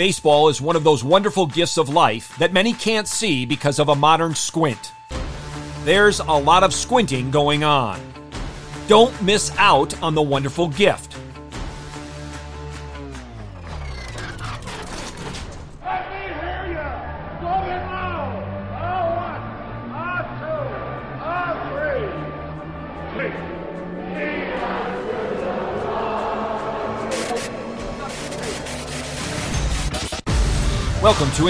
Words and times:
Baseball 0.00 0.48
is 0.48 0.62
one 0.62 0.76
of 0.76 0.82
those 0.82 1.04
wonderful 1.04 1.44
gifts 1.44 1.76
of 1.76 1.90
life 1.90 2.34
that 2.38 2.54
many 2.54 2.72
can't 2.72 3.06
see 3.06 3.44
because 3.44 3.78
of 3.78 3.90
a 3.90 3.94
modern 3.94 4.34
squint. 4.34 4.92
There's 5.84 6.20
a 6.20 6.32
lot 6.32 6.62
of 6.62 6.72
squinting 6.72 7.30
going 7.30 7.64
on. 7.64 8.00
Don't 8.88 9.12
miss 9.20 9.54
out 9.58 10.02
on 10.02 10.14
the 10.14 10.22
wonderful 10.22 10.68
gift. 10.68 11.18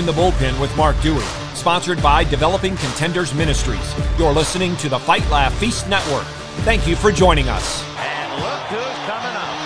In 0.00 0.06
the 0.06 0.12
Bullpen 0.12 0.58
with 0.58 0.74
Mark 0.78 0.98
Dewey, 1.02 1.22
sponsored 1.52 2.02
by 2.02 2.24
Developing 2.24 2.74
Contenders 2.76 3.34
Ministries. 3.34 3.94
You're 4.18 4.32
listening 4.32 4.74
to 4.78 4.88
the 4.88 4.98
Fight 4.98 5.28
Laugh 5.28 5.52
Feast 5.58 5.90
Network. 5.90 6.24
Thank 6.64 6.88
you 6.88 6.96
for 6.96 7.12
joining 7.12 7.50
us. 7.50 7.84
And 7.98 8.42
look 8.42 8.62
who's 8.70 8.80
coming 9.04 9.36
up. 9.36 9.56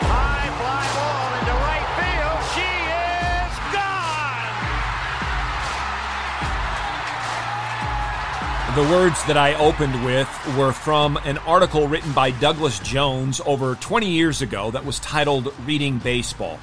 High 0.00 0.48
fly 0.56 0.86
ball 0.96 1.34
into 1.38 1.52
right 1.52 1.84
field. 2.00 2.40
She 2.56 2.64
is 3.44 3.52
gone. 8.72 8.88
The 8.88 8.88
words 8.90 9.22
that 9.26 9.36
I 9.36 9.52
opened 9.56 10.02
with 10.02 10.30
were 10.56 10.72
from 10.72 11.18
an 11.26 11.36
article 11.36 11.88
written 11.88 12.12
by 12.12 12.30
Douglas 12.30 12.78
Jones 12.78 13.42
over 13.44 13.74
20 13.74 14.08
years 14.08 14.40
ago 14.40 14.70
that 14.70 14.86
was 14.86 14.98
titled 15.00 15.52
Reading 15.66 15.98
Baseball. 15.98 16.58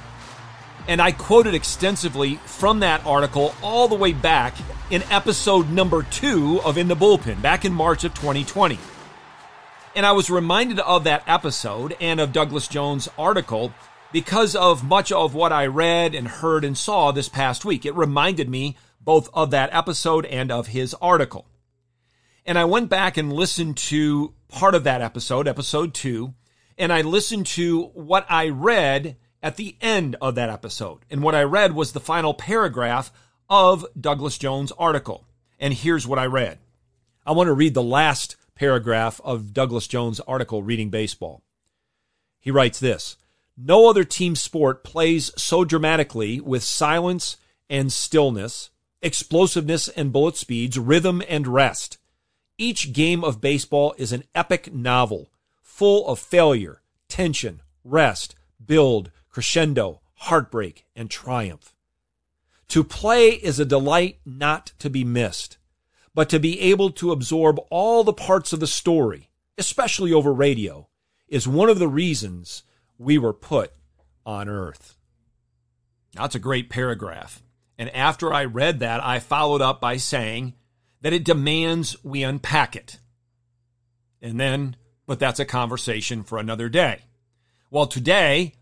And 0.88 1.02
I 1.02 1.12
quoted 1.12 1.54
extensively 1.54 2.36
from 2.46 2.80
that 2.80 3.04
article 3.04 3.54
all 3.62 3.88
the 3.88 3.94
way 3.94 4.14
back 4.14 4.54
in 4.90 5.02
episode 5.10 5.68
number 5.68 6.02
two 6.02 6.62
of 6.64 6.78
In 6.78 6.88
the 6.88 6.96
Bullpen, 6.96 7.42
back 7.42 7.66
in 7.66 7.74
March 7.74 8.04
of 8.04 8.14
2020. 8.14 8.78
And 9.94 10.06
I 10.06 10.12
was 10.12 10.30
reminded 10.30 10.80
of 10.80 11.04
that 11.04 11.24
episode 11.26 11.94
and 12.00 12.18
of 12.18 12.32
Douglas 12.32 12.68
Jones' 12.68 13.06
article 13.18 13.74
because 14.12 14.56
of 14.56 14.82
much 14.82 15.12
of 15.12 15.34
what 15.34 15.52
I 15.52 15.66
read 15.66 16.14
and 16.14 16.26
heard 16.26 16.64
and 16.64 16.76
saw 16.76 17.12
this 17.12 17.28
past 17.28 17.66
week. 17.66 17.84
It 17.84 17.94
reminded 17.94 18.48
me 18.48 18.74
both 18.98 19.28
of 19.34 19.50
that 19.50 19.68
episode 19.74 20.24
and 20.24 20.50
of 20.50 20.68
his 20.68 20.94
article. 21.02 21.46
And 22.46 22.58
I 22.58 22.64
went 22.64 22.88
back 22.88 23.18
and 23.18 23.30
listened 23.30 23.76
to 23.76 24.32
part 24.48 24.74
of 24.74 24.84
that 24.84 25.02
episode, 25.02 25.46
episode 25.46 25.92
two, 25.92 26.32
and 26.78 26.90
I 26.90 27.02
listened 27.02 27.44
to 27.48 27.82
what 27.92 28.24
I 28.30 28.48
read 28.48 29.16
at 29.42 29.56
the 29.56 29.76
end 29.80 30.16
of 30.20 30.34
that 30.34 30.50
episode. 30.50 31.00
And 31.10 31.22
what 31.22 31.34
I 31.34 31.42
read 31.42 31.74
was 31.74 31.92
the 31.92 32.00
final 32.00 32.34
paragraph 32.34 33.12
of 33.48 33.86
Douglas 33.98 34.38
Jones' 34.38 34.72
article. 34.72 35.24
And 35.58 35.74
here's 35.74 36.06
what 36.06 36.18
I 36.18 36.26
read. 36.26 36.58
I 37.26 37.32
want 37.32 37.48
to 37.48 37.52
read 37.52 37.74
the 37.74 37.82
last 37.82 38.36
paragraph 38.54 39.20
of 39.24 39.52
Douglas 39.52 39.86
Jones' 39.86 40.20
article, 40.20 40.62
Reading 40.62 40.90
Baseball. 40.90 41.42
He 42.40 42.50
writes 42.50 42.80
this 42.80 43.16
No 43.56 43.88
other 43.88 44.04
team 44.04 44.34
sport 44.34 44.84
plays 44.84 45.30
so 45.36 45.64
dramatically 45.64 46.40
with 46.40 46.62
silence 46.62 47.36
and 47.70 47.92
stillness, 47.92 48.70
explosiveness 49.02 49.88
and 49.88 50.12
bullet 50.12 50.36
speeds, 50.36 50.78
rhythm 50.78 51.22
and 51.28 51.46
rest. 51.46 51.98
Each 52.56 52.92
game 52.92 53.22
of 53.22 53.40
baseball 53.40 53.94
is 53.98 54.12
an 54.12 54.24
epic 54.34 54.72
novel, 54.72 55.30
full 55.62 56.08
of 56.08 56.18
failure, 56.18 56.82
tension, 57.08 57.60
rest, 57.84 58.34
build, 58.64 59.12
crescendo, 59.30 60.00
heartbreak, 60.14 60.84
and 60.96 61.10
triumph. 61.10 61.74
To 62.68 62.84
play 62.84 63.30
is 63.30 63.58
a 63.58 63.64
delight 63.64 64.18
not 64.26 64.72
to 64.78 64.90
be 64.90 65.04
missed, 65.04 65.56
but 66.14 66.28
to 66.30 66.38
be 66.38 66.60
able 66.60 66.90
to 66.92 67.12
absorb 67.12 67.58
all 67.70 68.04
the 68.04 68.12
parts 68.12 68.52
of 68.52 68.60
the 68.60 68.66
story, 68.66 69.30
especially 69.56 70.12
over 70.12 70.32
radio, 70.32 70.88
is 71.28 71.48
one 71.48 71.68
of 71.68 71.78
the 71.78 71.88
reasons 71.88 72.62
we 72.98 73.16
were 73.16 73.32
put 73.32 73.72
on 74.26 74.48
earth. 74.48 74.96
That's 76.14 76.34
a 76.34 76.40
great 76.40 76.68
paragraph. 76.68 77.42
And 77.78 77.88
after 77.90 78.32
I 78.32 78.44
read 78.44 78.80
that, 78.80 79.04
I 79.04 79.20
followed 79.20 79.62
up 79.62 79.80
by 79.80 79.96
saying 79.96 80.54
that 81.00 81.12
it 81.12 81.24
demands 81.24 81.96
we 82.02 82.24
unpack 82.24 82.74
it. 82.74 82.98
And 84.20 84.38
then, 84.38 84.76
but 85.06 85.20
that's 85.20 85.38
a 85.38 85.44
conversation 85.44 86.24
for 86.24 86.38
another 86.38 86.68
day. 86.68 87.02
Well, 87.70 87.86
today, 87.86 88.54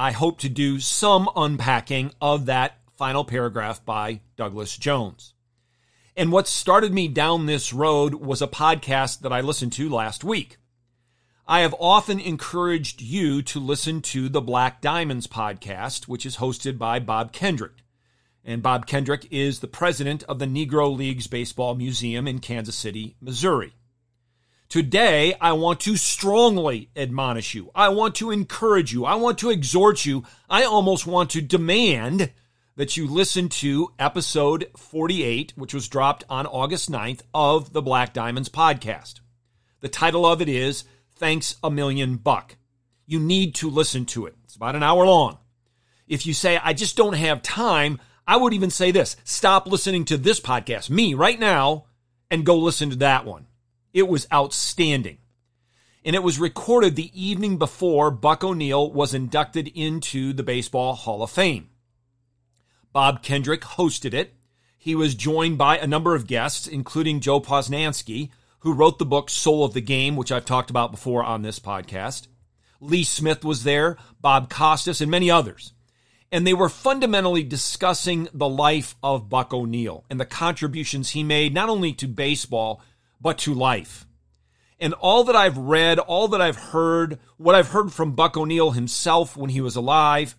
I 0.00 0.12
hope 0.12 0.38
to 0.38 0.48
do 0.48 0.78
some 0.78 1.28
unpacking 1.34 2.12
of 2.20 2.46
that 2.46 2.78
final 2.96 3.24
paragraph 3.24 3.84
by 3.84 4.20
Douglas 4.36 4.78
Jones. 4.78 5.34
And 6.16 6.30
what 6.30 6.46
started 6.46 6.94
me 6.94 7.08
down 7.08 7.46
this 7.46 7.72
road 7.72 8.14
was 8.14 8.40
a 8.40 8.46
podcast 8.46 9.22
that 9.22 9.32
I 9.32 9.40
listened 9.40 9.72
to 9.72 9.88
last 9.88 10.22
week. 10.22 10.58
I 11.48 11.60
have 11.60 11.74
often 11.80 12.20
encouraged 12.20 13.02
you 13.02 13.42
to 13.42 13.58
listen 13.58 14.00
to 14.02 14.28
the 14.28 14.40
Black 14.40 14.80
Diamonds 14.80 15.26
podcast, 15.26 16.06
which 16.06 16.24
is 16.24 16.36
hosted 16.36 16.78
by 16.78 17.00
Bob 17.00 17.32
Kendrick. 17.32 17.82
And 18.44 18.62
Bob 18.62 18.86
Kendrick 18.86 19.26
is 19.32 19.58
the 19.58 19.66
president 19.66 20.22
of 20.28 20.38
the 20.38 20.46
Negro 20.46 20.96
Leagues 20.96 21.26
Baseball 21.26 21.74
Museum 21.74 22.28
in 22.28 22.38
Kansas 22.38 22.76
City, 22.76 23.16
Missouri. 23.20 23.74
Today, 24.68 25.34
I 25.40 25.52
want 25.52 25.80
to 25.80 25.96
strongly 25.96 26.90
admonish 26.94 27.54
you. 27.54 27.70
I 27.74 27.88
want 27.88 28.16
to 28.16 28.30
encourage 28.30 28.92
you. 28.92 29.06
I 29.06 29.14
want 29.14 29.38
to 29.38 29.48
exhort 29.48 30.04
you. 30.04 30.24
I 30.50 30.64
almost 30.64 31.06
want 31.06 31.30
to 31.30 31.40
demand 31.40 32.32
that 32.76 32.94
you 32.94 33.06
listen 33.06 33.48
to 33.48 33.94
episode 33.98 34.66
48, 34.76 35.54
which 35.56 35.72
was 35.72 35.88
dropped 35.88 36.24
on 36.28 36.44
August 36.44 36.92
9th 36.92 37.22
of 37.32 37.72
the 37.72 37.80
Black 37.80 38.12
Diamonds 38.12 38.50
podcast. 38.50 39.20
The 39.80 39.88
title 39.88 40.26
of 40.26 40.42
it 40.42 40.50
is 40.50 40.84
Thanks 41.16 41.56
a 41.62 41.70
Million 41.70 42.16
Buck. 42.16 42.56
You 43.06 43.20
need 43.20 43.54
to 43.54 43.70
listen 43.70 44.04
to 44.04 44.26
it. 44.26 44.34
It's 44.44 44.56
about 44.56 44.76
an 44.76 44.82
hour 44.82 45.06
long. 45.06 45.38
If 46.06 46.26
you 46.26 46.34
say, 46.34 46.60
I 46.62 46.74
just 46.74 46.94
don't 46.94 47.14
have 47.14 47.40
time, 47.40 48.02
I 48.26 48.36
would 48.36 48.52
even 48.52 48.68
say 48.68 48.90
this 48.90 49.16
stop 49.24 49.66
listening 49.66 50.04
to 50.04 50.18
this 50.18 50.40
podcast, 50.40 50.90
me 50.90 51.14
right 51.14 51.40
now, 51.40 51.86
and 52.30 52.44
go 52.44 52.58
listen 52.58 52.90
to 52.90 52.96
that 52.96 53.24
one. 53.24 53.46
It 53.92 54.08
was 54.08 54.26
outstanding. 54.32 55.18
And 56.04 56.14
it 56.14 56.22
was 56.22 56.38
recorded 56.38 56.96
the 56.96 57.10
evening 57.14 57.58
before 57.58 58.10
Buck 58.10 58.44
O'Neil 58.44 58.90
was 58.90 59.14
inducted 59.14 59.68
into 59.68 60.32
the 60.32 60.42
Baseball 60.42 60.94
Hall 60.94 61.22
of 61.22 61.30
Fame. 61.30 61.70
Bob 62.92 63.22
Kendrick 63.22 63.62
hosted 63.62 64.14
it. 64.14 64.34
He 64.76 64.94
was 64.94 65.14
joined 65.14 65.58
by 65.58 65.76
a 65.76 65.86
number 65.86 66.14
of 66.14 66.26
guests, 66.26 66.66
including 66.66 67.20
Joe 67.20 67.40
Posnanski, 67.40 68.30
who 68.60 68.72
wrote 68.72 68.98
the 68.98 69.04
book 69.04 69.28
Soul 69.28 69.64
of 69.64 69.74
the 69.74 69.80
Game, 69.80 70.16
which 70.16 70.32
I've 70.32 70.44
talked 70.44 70.70
about 70.70 70.90
before 70.90 71.22
on 71.22 71.42
this 71.42 71.58
podcast. 71.58 72.28
Lee 72.80 73.04
Smith 73.04 73.44
was 73.44 73.64
there, 73.64 73.96
Bob 74.20 74.48
Costas, 74.48 75.00
and 75.00 75.10
many 75.10 75.30
others. 75.30 75.72
And 76.30 76.46
they 76.46 76.54
were 76.54 76.68
fundamentally 76.68 77.42
discussing 77.42 78.28
the 78.32 78.48
life 78.48 78.94
of 79.02 79.28
Buck 79.28 79.52
O'Neil 79.52 80.04
and 80.10 80.20
the 80.20 80.26
contributions 80.26 81.10
he 81.10 81.22
made, 81.22 81.54
not 81.54 81.68
only 81.68 81.92
to 81.94 82.06
baseball, 82.06 82.82
but 83.20 83.38
to 83.38 83.54
life. 83.54 84.06
And 84.80 84.94
all 84.94 85.24
that 85.24 85.36
I've 85.36 85.58
read, 85.58 85.98
all 85.98 86.28
that 86.28 86.40
I've 86.40 86.56
heard, 86.56 87.18
what 87.36 87.54
I've 87.54 87.70
heard 87.70 87.92
from 87.92 88.12
Buck 88.12 88.36
O'Neil 88.36 88.70
himself 88.70 89.36
when 89.36 89.50
he 89.50 89.60
was 89.60 89.76
alive, 89.76 90.36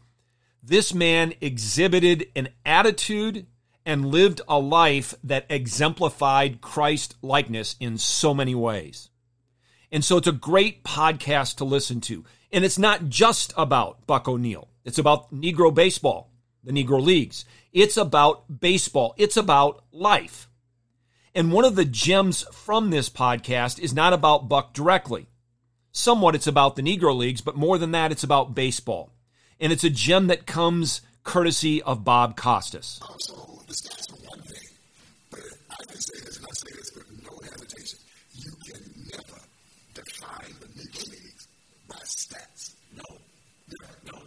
this 0.64 0.94
man 0.94 1.34
exhibited 1.42 2.28
an 2.36 2.50
attitude 2.66 3.48
and 3.86 4.06
lived 4.06 4.42
a 4.48 4.60
life 4.60 5.14
that 5.24 5.46
exemplified 5.50 6.62
Christ 6.62 7.16
likeness 7.22 7.76
in 7.80 7.98
so 7.98 8.34
many 8.34 8.56
ways. 8.56 9.10
And 9.92 10.06
so 10.06 10.18
it's 10.18 10.28
a 10.28 10.32
great 10.34 10.84
podcast 10.84 11.56
to 11.58 11.66
listen 11.66 12.00
to. 12.02 12.24
And 12.52 12.64
it's 12.64 12.78
not 12.78 13.10
just 13.10 13.54
about 13.58 14.06
Buck 14.06 14.28
O'Neil, 14.28 14.70
It's 14.86 14.98
about 14.98 15.34
Negro 15.34 15.74
baseball, 15.74 16.32
the 16.64 16.72
Negro 16.72 17.02
leagues. 17.02 17.46
It's 17.72 17.98
about 17.98 18.60
baseball. 18.60 19.14
It's 19.18 19.38
about 19.38 19.84
life. 19.92 20.49
And 21.36 21.52
one 21.52 21.66
of 21.66 21.76
the 21.76 21.86
gems 21.86 22.44
from 22.52 22.90
this 22.90 23.10
podcast 23.10 23.80
is 23.80 23.94
not 23.94 24.14
about 24.14 24.50
Buck 24.50 24.74
directly. 24.74 25.28
Somewhat 25.92 26.36
it's 26.36 26.48
about 26.48 26.76
the 26.76 26.82
Negro 26.82 27.16
leagues, 27.16 27.42
but 27.42 27.56
more 27.56 27.78
than 27.78 27.92
that, 27.92 28.12
it's 28.12 28.24
about 28.24 28.56
baseball. 28.56 29.12
And 29.60 29.72
it's 29.72 29.84
a 29.84 29.90
gem 29.90 30.28
that 30.28 30.46
comes 30.46 31.02
courtesy 31.24 31.82
of 31.84 32.04
Bob 32.04 32.36
Costas. 32.36 33.00
Also, 33.08 33.62
the 33.68 33.74
stats 33.74 34.12
are 34.12 34.30
one 34.30 34.42
thing, 34.42 34.68
but 35.30 35.42
I 35.70 35.84
can 35.84 36.02
say 36.02 36.20
this, 36.26 36.38
and 36.38 36.46
I 36.50 36.54
say 36.54 36.76
this 36.76 36.92
with 36.96 37.06
no 37.24 37.38
hesitation. 37.44 38.00
You 38.34 38.52
can 38.66 38.82
never 39.12 39.40
define 39.94 40.56
the 40.60 40.68
Negro 40.68 41.12
Leagues 41.12 41.48
by 41.88 41.96
stats. 41.98 42.74
No, 42.96 43.04
no. 44.12 44.20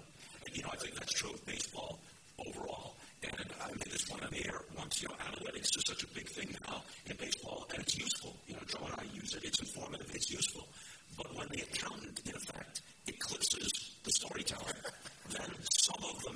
And, 0.47 0.57
you 0.57 0.63
know, 0.63 0.71
I 0.73 0.77
think 0.77 0.95
that's 0.95 1.13
true 1.13 1.31
of 1.31 1.45
baseball 1.47 1.99
overall. 2.47 2.95
And 3.23 3.35
I 3.63 3.69
made 3.71 3.91
this 3.91 4.09
one 4.09 4.23
on 4.23 4.31
the 4.31 4.45
air 4.47 4.61
once, 4.77 5.03
you 5.03 5.09
know, 5.09 5.15
analytics 5.15 5.77
is 5.77 5.85
such 5.87 6.03
a 6.03 6.09
big 6.09 6.29
thing 6.29 6.55
now 6.69 6.83
in 7.07 7.17
baseball, 7.17 7.67
and 7.73 7.83
it's 7.83 7.97
useful. 7.97 8.37
You 8.47 8.55
know, 8.55 8.63
Joe 8.67 8.85
and 8.85 8.95
I 8.99 9.05
use 9.15 9.35
it. 9.35 9.45
It's 9.45 9.61
informative. 9.61 10.11
It's 10.13 10.31
useful. 10.31 10.69
But 11.17 11.35
when 11.37 11.49
the 11.51 11.63
accountant, 11.63 12.21
in 12.25 12.35
effect, 12.35 12.81
eclipses 13.07 13.97
the 14.03 14.11
storyteller, 14.13 14.75
then 15.31 15.51
some 15.85 16.03
of 16.03 16.23
the 16.25 16.33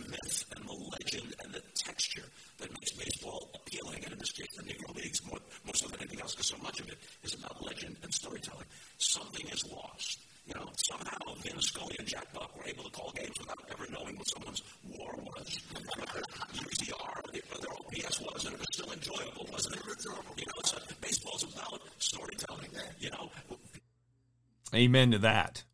Amen 24.76 25.10
to 25.12 25.18
that. 25.18 25.64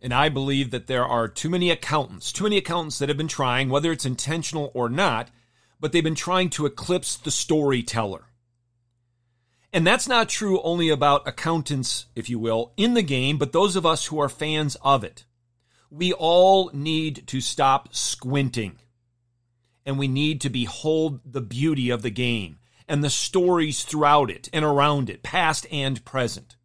And 0.00 0.14
I 0.14 0.28
believe 0.28 0.70
that 0.70 0.86
there 0.86 1.04
are 1.04 1.26
too 1.26 1.50
many 1.50 1.70
accountants, 1.70 2.32
too 2.32 2.44
many 2.44 2.56
accountants 2.56 2.98
that 2.98 3.08
have 3.08 3.18
been 3.18 3.26
trying, 3.28 3.68
whether 3.68 3.90
it's 3.90 4.06
intentional 4.06 4.70
or 4.74 4.88
not, 4.88 5.30
but 5.80 5.92
they've 5.92 6.04
been 6.04 6.14
trying 6.14 6.50
to 6.50 6.66
eclipse 6.66 7.16
the 7.16 7.30
storyteller. 7.30 8.26
And 9.72 9.86
that's 9.86 10.08
not 10.08 10.28
true 10.28 10.62
only 10.62 10.88
about 10.88 11.28
accountants, 11.28 12.06
if 12.14 12.30
you 12.30 12.38
will, 12.38 12.72
in 12.76 12.94
the 12.94 13.02
game, 13.02 13.38
but 13.38 13.52
those 13.52 13.76
of 13.76 13.84
us 13.84 14.06
who 14.06 14.18
are 14.20 14.28
fans 14.28 14.76
of 14.82 15.04
it. 15.04 15.24
We 15.90 16.12
all 16.12 16.70
need 16.72 17.26
to 17.28 17.40
stop 17.40 17.94
squinting. 17.94 18.78
And 19.84 19.98
we 19.98 20.08
need 20.08 20.40
to 20.42 20.50
behold 20.50 21.20
the 21.24 21.40
beauty 21.40 21.90
of 21.90 22.02
the 22.02 22.10
game 22.10 22.58
and 22.86 23.02
the 23.02 23.10
stories 23.10 23.84
throughout 23.84 24.30
it 24.30 24.48
and 24.52 24.64
around 24.64 25.10
it, 25.10 25.22
past 25.22 25.66
and 25.70 26.04
present. 26.04 26.56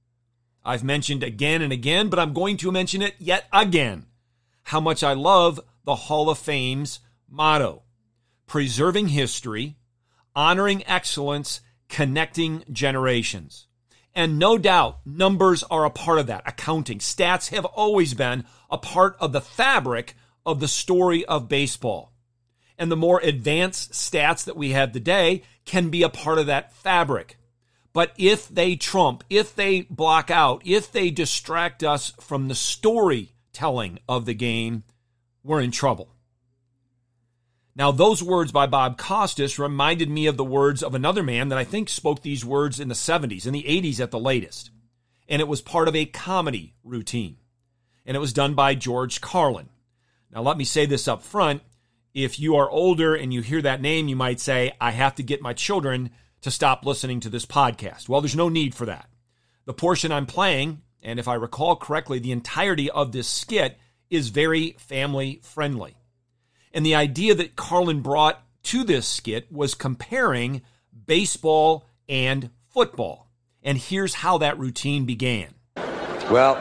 I've 0.65 0.83
mentioned 0.83 1.23
again 1.23 1.61
and 1.61 1.73
again, 1.73 2.09
but 2.09 2.19
I'm 2.19 2.33
going 2.33 2.57
to 2.57 2.71
mention 2.71 3.01
it 3.01 3.15
yet 3.19 3.45
again 3.51 4.05
how 4.63 4.79
much 4.79 5.03
I 5.03 5.13
love 5.13 5.59
the 5.83 5.95
Hall 5.95 6.29
of 6.29 6.37
Fame's 6.37 6.99
motto 7.29 7.83
preserving 8.47 9.07
history, 9.07 9.77
honoring 10.35 10.85
excellence, 10.85 11.61
connecting 11.89 12.63
generations. 12.71 13.67
And 14.15 14.37
no 14.37 14.57
doubt, 14.57 14.99
numbers 15.05 15.63
are 15.63 15.85
a 15.85 15.89
part 15.89 16.19
of 16.19 16.27
that. 16.27 16.43
Accounting, 16.45 16.99
stats 16.99 17.49
have 17.49 17.65
always 17.65 18.13
been 18.13 18.45
a 18.69 18.77
part 18.77 19.15
of 19.19 19.31
the 19.31 19.41
fabric 19.41 20.15
of 20.45 20.59
the 20.59 20.67
story 20.67 21.25
of 21.25 21.49
baseball. 21.49 22.13
And 22.77 22.91
the 22.91 22.95
more 22.95 23.19
advanced 23.21 23.93
stats 23.93 24.45
that 24.45 24.57
we 24.57 24.71
have 24.71 24.91
today 24.91 25.41
can 25.65 25.89
be 25.89 26.03
a 26.03 26.09
part 26.09 26.37
of 26.37 26.45
that 26.47 26.73
fabric. 26.73 27.37
But 27.93 28.11
if 28.17 28.47
they 28.49 28.75
trump, 28.75 29.23
if 29.29 29.55
they 29.55 29.81
block 29.81 30.31
out, 30.31 30.63
if 30.65 30.91
they 30.91 31.11
distract 31.11 31.83
us 31.83 32.11
from 32.19 32.47
the 32.47 32.55
storytelling 32.55 33.99
of 34.09 34.25
the 34.25 34.33
game, 34.33 34.83
we're 35.43 35.61
in 35.61 35.71
trouble. 35.71 36.09
Now, 37.75 37.91
those 37.91 38.21
words 38.21 38.51
by 38.51 38.67
Bob 38.67 38.97
Costas 38.97 39.57
reminded 39.57 40.09
me 40.09 40.27
of 40.27 40.37
the 40.37 40.43
words 40.43 40.83
of 40.83 40.93
another 40.93 41.23
man 41.23 41.49
that 41.49 41.57
I 41.57 41.63
think 41.63 41.89
spoke 41.89 42.21
these 42.21 42.45
words 42.45 42.79
in 42.79 42.87
the 42.87 42.93
70s, 42.93 43.47
in 43.47 43.53
the 43.53 43.63
80s 43.63 43.99
at 43.99 44.11
the 44.11 44.19
latest. 44.19 44.69
And 45.27 45.41
it 45.41 45.47
was 45.47 45.61
part 45.61 45.87
of 45.87 45.95
a 45.95 46.05
comedy 46.05 46.75
routine. 46.83 47.37
And 48.05 48.15
it 48.15 48.19
was 48.19 48.33
done 48.33 48.53
by 48.53 48.75
George 48.75 49.21
Carlin. 49.21 49.69
Now, 50.31 50.41
let 50.41 50.57
me 50.57 50.65
say 50.65 50.85
this 50.85 51.07
up 51.07 51.23
front. 51.23 51.61
If 52.13 52.39
you 52.39 52.55
are 52.55 52.69
older 52.69 53.15
and 53.15 53.33
you 53.33 53.41
hear 53.41 53.61
that 53.63 53.81
name, 53.81 54.07
you 54.07 54.15
might 54.15 54.39
say, 54.39 54.73
I 54.79 54.91
have 54.91 55.15
to 55.15 55.23
get 55.23 55.41
my 55.41 55.53
children 55.53 56.11
to 56.43 56.51
stop 56.51 56.85
listening 56.85 57.19
to 57.21 57.29
this 57.29 57.45
podcast. 57.45 58.07
Well, 58.07 58.21
there's 58.21 58.35
no 58.35 58.49
need 58.49 58.75
for 58.75 58.85
that. 58.85 59.09
The 59.65 59.73
portion 59.73 60.11
I'm 60.11 60.25
playing, 60.25 60.81
and 61.01 61.19
if 61.19 61.27
I 61.27 61.35
recall 61.35 61.75
correctly, 61.75 62.19
the 62.19 62.31
entirety 62.31 62.89
of 62.89 63.11
this 63.11 63.27
skit 63.27 63.77
is 64.09 64.29
very 64.29 64.75
family 64.77 65.39
friendly. 65.41 65.95
And 66.73 66.85
the 66.85 66.95
idea 66.95 67.33
that 67.35 67.55
Carlin 67.55 68.01
brought 68.01 68.43
to 68.63 68.83
this 68.83 69.07
skit 69.07 69.51
was 69.51 69.73
comparing 69.73 70.61
baseball 71.05 71.85
and 72.09 72.49
football. 72.69 73.29
And 73.61 73.77
here's 73.77 74.13
how 74.13 74.39
that 74.39 74.59
routine 74.59 75.05
began. 75.05 75.53
Well, 76.29 76.57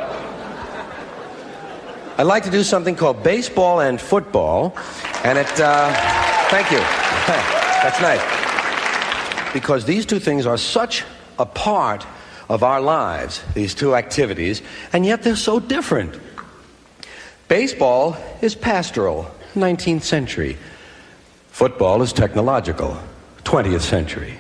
I'd 2.19 2.27
like 2.27 2.45
to 2.45 2.51
do 2.51 2.63
something 2.63 2.95
called 2.95 3.23
baseball 3.23 3.81
and 3.81 4.01
football. 4.01 4.77
And 5.25 5.39
it, 5.39 5.61
uh, 5.61 5.93
thank 6.51 6.71
you. 6.71 6.79
That's 7.83 8.01
nice. 8.01 8.42
Because 9.53 9.85
these 9.85 10.07
two 10.07 10.19
things 10.19 10.47
are 10.47 10.57
such 10.57 11.05
a 11.39 11.47
part 11.47 12.07
of 12.49 12.63
our 12.63 12.81
lives, 12.81 13.43
these 13.55 13.75
two 13.75 13.95
activities, 13.95 14.63
and 14.93 15.05
yet 15.07 15.23
they're 15.23 15.37
so 15.37 15.61
different. 15.61 16.19
Baseball 17.49 18.17
is 18.41 18.55
pastoral, 18.55 19.31
19th 19.55 20.03
century. 20.03 20.57
Football 21.49 22.03
is 22.03 22.13
technological, 22.13 22.99
20th 23.45 23.83
century. 23.83 24.39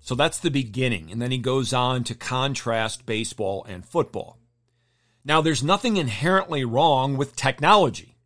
So 0.00 0.14
that's 0.14 0.38
the 0.38 0.50
beginning. 0.50 1.10
And 1.10 1.22
then 1.22 1.30
he 1.30 1.38
goes 1.38 1.72
on 1.72 2.04
to 2.04 2.14
contrast 2.14 3.06
baseball 3.06 3.64
and 3.66 3.86
football. 3.86 4.38
Now, 5.24 5.40
there's 5.40 5.62
nothing 5.62 5.96
inherently 5.96 6.66
wrong 6.66 7.16
with 7.16 7.34
technology. 7.34 8.18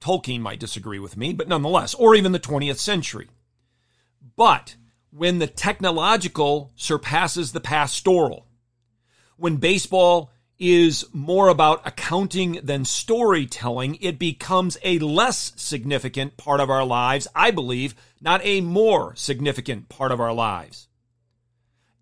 Tolkien 0.00 0.40
might 0.40 0.60
disagree 0.60 0.98
with 0.98 1.18
me, 1.18 1.34
but 1.34 1.48
nonetheless, 1.48 1.92
or 1.92 2.14
even 2.14 2.32
the 2.32 2.40
20th 2.40 2.78
century. 2.78 3.28
But 4.36 4.76
when 5.16 5.38
the 5.38 5.46
technological 5.46 6.72
surpasses 6.76 7.52
the 7.52 7.60
pastoral, 7.60 8.46
when 9.38 9.56
baseball 9.56 10.30
is 10.58 11.06
more 11.12 11.48
about 11.48 11.86
accounting 11.86 12.60
than 12.62 12.84
storytelling, 12.84 13.96
it 14.02 14.18
becomes 14.18 14.76
a 14.82 14.98
less 14.98 15.52
significant 15.56 16.36
part 16.36 16.60
of 16.60 16.68
our 16.68 16.84
lives, 16.84 17.26
I 17.34 17.50
believe, 17.50 17.94
not 18.20 18.42
a 18.44 18.60
more 18.60 19.14
significant 19.16 19.88
part 19.88 20.12
of 20.12 20.20
our 20.20 20.34
lives. 20.34 20.86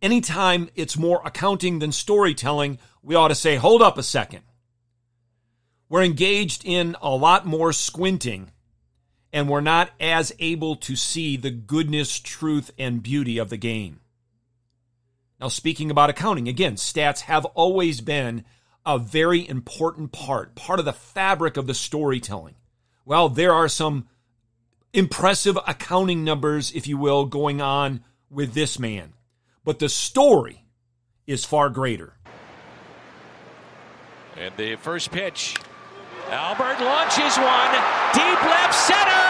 Anytime 0.03 0.69
it's 0.75 0.99
more 0.99 1.23
accounting 1.25 1.79
than 1.79 1.93
storytelling, 1.93 2.79
we 3.01 3.15
ought 3.15 3.29
to 3.29 3.37
say, 3.37 3.57
hold 3.57 3.81
up 3.81 3.97
a 3.97 4.03
second. 4.03 4.43
We're 5.89 6.03
engaged 6.03 6.65
in 6.65 6.97
a 7.01 7.11
lot 7.11 7.47
more 7.47 7.73
squinting, 7.73 8.51
and 9.35 9.49
we're 9.49 9.61
not 9.61 9.91
as 9.99 10.33
able 10.39 10.77
to 10.77 10.95
see 10.95 11.37
the 11.37 11.51
goodness, 11.51 12.21
truth, 12.21 12.71
and 12.79 13.03
beauty 13.03 13.37
of 13.37 13.51
the 13.51 13.57
game. 13.57 13.99
Now, 15.41 15.49
speaking 15.49 15.91
about 15.91 16.09
accounting, 16.09 16.47
again, 16.47 16.77
stats 16.77 17.23
have 17.23 17.45
always 17.47 18.01
been 18.01 18.45
a 18.87 18.97
very 18.97 19.47
important 19.47 20.13
part, 20.13 20.55
part 20.55 20.79
of 20.79 20.85
the 20.85 20.93
fabric 20.93 21.57
of 21.57 21.67
the 21.67 21.75
storytelling. 21.75 22.55
Well, 23.05 23.29
there 23.29 23.53
are 23.53 23.69
some 23.69 24.07
impressive 24.93 25.59
accounting 25.67 26.23
numbers, 26.23 26.71
if 26.73 26.87
you 26.87 26.97
will, 26.97 27.25
going 27.25 27.61
on 27.61 28.05
with 28.31 28.55
this 28.55 28.79
man. 28.79 29.15
But 29.65 29.81
the 29.81 29.89
story 29.89 30.65
is 31.27 31.45
far 31.45 31.71
greater. 31.71 32.15
And 34.37 34.57
the 34.57 34.77
first 34.77 35.11
pitch. 35.11 35.57
Albert 36.33 36.81
launches 36.81 37.37
one. 37.37 37.73
Deep 38.17 38.41
left 38.49 38.73
center. 38.73 39.27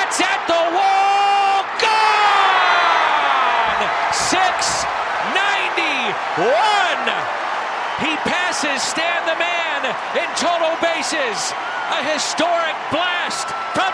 It's 0.00 0.16
at 0.16 0.40
the 0.48 0.64
wall. 0.72 1.60
Gone! 1.76 3.84
Six 4.16 4.88
91. 5.36 6.16
He 8.00 8.16
passes 8.24 8.80
Stan 8.80 9.28
the 9.28 9.36
Man 9.36 9.92
in 10.16 10.24
total 10.40 10.72
bases. 10.80 11.52
A 11.92 12.00
historic 12.16 12.76
blast 12.92 13.52
from. 13.74 13.88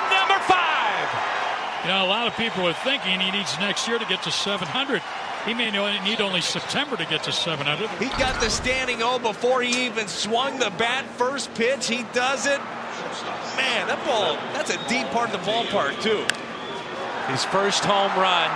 You 1.84 1.90
know, 1.90 2.04
a 2.04 2.08
lot 2.08 2.26
of 2.26 2.36
people 2.36 2.66
are 2.66 2.72
thinking 2.72 3.20
he 3.20 3.30
needs 3.30 3.58
next 3.58 3.86
year 3.86 3.98
to 3.98 4.04
get 4.06 4.22
to 4.22 4.30
700. 4.30 5.02
He 5.44 5.52
may 5.52 5.70
need 5.70 6.20
only 6.20 6.40
September 6.40 6.96
to 6.96 7.04
get 7.04 7.22
to 7.24 7.32
700. 7.32 7.88
He 8.02 8.08
got 8.18 8.40
the 8.40 8.48
standing 8.48 9.02
O 9.02 9.18
before 9.18 9.60
he 9.60 9.86
even 9.86 10.08
swung 10.08 10.58
the 10.58 10.70
bat 10.78 11.04
first 11.04 11.52
pitch. 11.54 11.86
He 11.86 12.04
does 12.14 12.46
it. 12.46 12.58
Man, 13.56 13.86
that 13.86 14.02
ball, 14.06 14.34
that's 14.52 14.70
a 14.70 14.88
deep 14.88 15.06
part 15.08 15.32
of 15.32 15.44
the 15.44 15.50
ballpark, 15.50 16.00
too. 16.02 16.24
His 17.30 17.44
first 17.44 17.84
home 17.84 18.12
run 18.18 18.50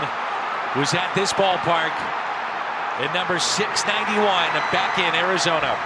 was 0.77 0.95
at 0.95 1.13
this 1.15 1.33
ballpark 1.33 1.93
at 2.99 3.15
number 3.15 3.39
691 3.39 4.25
back 4.75 4.99
in 4.99 5.15
Arizona. 5.15 5.79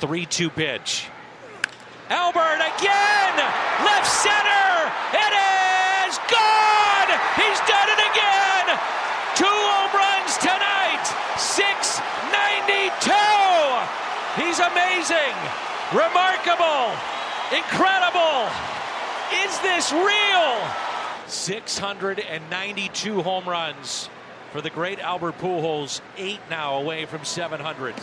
3 0.00 0.26
2 0.26 0.50
pitch. 0.50 1.06
Albert 2.10 2.60
again! 2.60 3.36
Left 3.84 4.06
center! 4.06 4.92
It 5.12 5.32
is 6.04 6.18
gone! 6.28 7.10
He's 7.36 7.60
done 7.64 7.88
it 7.92 8.00
again! 8.12 8.76
Two 9.36 9.48
home 9.48 9.92
runs 9.94 10.36
tonight! 10.40 11.04
692! 11.36 13.14
He's 14.36 14.58
amazing! 14.58 15.34
Remarkable! 15.92 16.90
Incredible! 17.54 18.50
Is 19.32 19.58
this 19.60 19.92
real? 19.92 20.60
692 21.28 23.22
home 23.22 23.48
runs 23.48 24.08
for 24.50 24.60
the 24.60 24.70
great 24.70 24.98
Albert 24.98 25.38
Pujols, 25.38 26.00
eight 26.16 26.40
now 26.50 26.78
away 26.80 27.06
from 27.06 27.24
700. 27.24 27.94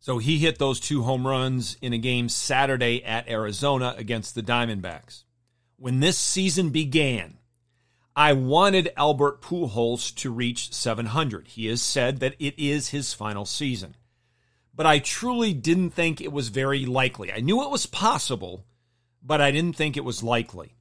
So 0.00 0.18
he 0.18 0.38
hit 0.38 0.58
those 0.58 0.80
two 0.80 1.02
home 1.02 1.26
runs 1.26 1.76
in 1.82 1.92
a 1.92 1.98
game 1.98 2.28
Saturday 2.28 3.04
at 3.04 3.28
Arizona 3.28 3.94
against 3.98 4.34
the 4.34 4.42
Diamondbacks. 4.42 5.24
When 5.76 6.00
this 6.00 6.16
season 6.16 6.70
began, 6.70 7.38
I 8.16 8.32
wanted 8.32 8.90
Albert 8.96 9.42
Pujols 9.42 10.14
to 10.16 10.32
reach 10.32 10.72
700. 10.72 11.48
He 11.48 11.66
has 11.66 11.82
said 11.82 12.18
that 12.18 12.34
it 12.38 12.58
is 12.58 12.88
his 12.88 13.12
final 13.12 13.44
season. 13.44 13.94
But 14.78 14.86
I 14.86 15.00
truly 15.00 15.54
didn't 15.54 15.90
think 15.90 16.20
it 16.20 16.30
was 16.30 16.50
very 16.50 16.86
likely. 16.86 17.32
I 17.32 17.40
knew 17.40 17.64
it 17.64 17.70
was 17.70 17.84
possible, 17.84 18.64
but 19.20 19.40
I 19.40 19.50
didn't 19.50 19.74
think 19.74 19.96
it 19.96 20.04
was 20.04 20.22
likely. 20.22 20.76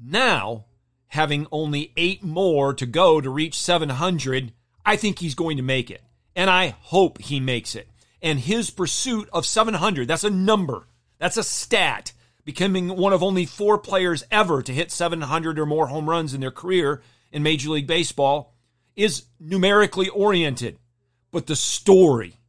Now, 0.00 0.66
having 1.08 1.48
only 1.50 1.92
eight 1.96 2.22
more 2.22 2.72
to 2.74 2.86
go 2.86 3.20
to 3.20 3.28
reach 3.28 3.58
700, 3.58 4.52
I 4.86 4.94
think 4.94 5.18
he's 5.18 5.34
going 5.34 5.56
to 5.56 5.64
make 5.64 5.90
it. 5.90 6.00
And 6.36 6.48
I 6.48 6.76
hope 6.80 7.20
he 7.20 7.40
makes 7.40 7.74
it. 7.74 7.88
and 8.22 8.38
his 8.38 8.70
pursuit 8.70 9.28
of 9.32 9.44
700. 9.44 10.06
That's 10.06 10.22
a 10.22 10.30
number. 10.30 10.86
That's 11.18 11.36
a 11.36 11.42
stat. 11.42 12.12
Becoming 12.44 12.86
one 12.96 13.12
of 13.12 13.24
only 13.24 13.46
four 13.46 13.78
players 13.78 14.22
ever 14.30 14.62
to 14.62 14.72
hit 14.72 14.92
700 14.92 15.58
or 15.58 15.66
more 15.66 15.88
home 15.88 16.08
runs 16.08 16.34
in 16.34 16.40
their 16.40 16.52
career 16.52 17.02
in 17.32 17.42
Major 17.42 17.70
League 17.70 17.88
Baseball 17.88 18.54
is 18.94 19.24
numerically 19.40 20.08
oriented. 20.08 20.78
But 21.32 21.48
the 21.48 21.56
story 21.56 22.39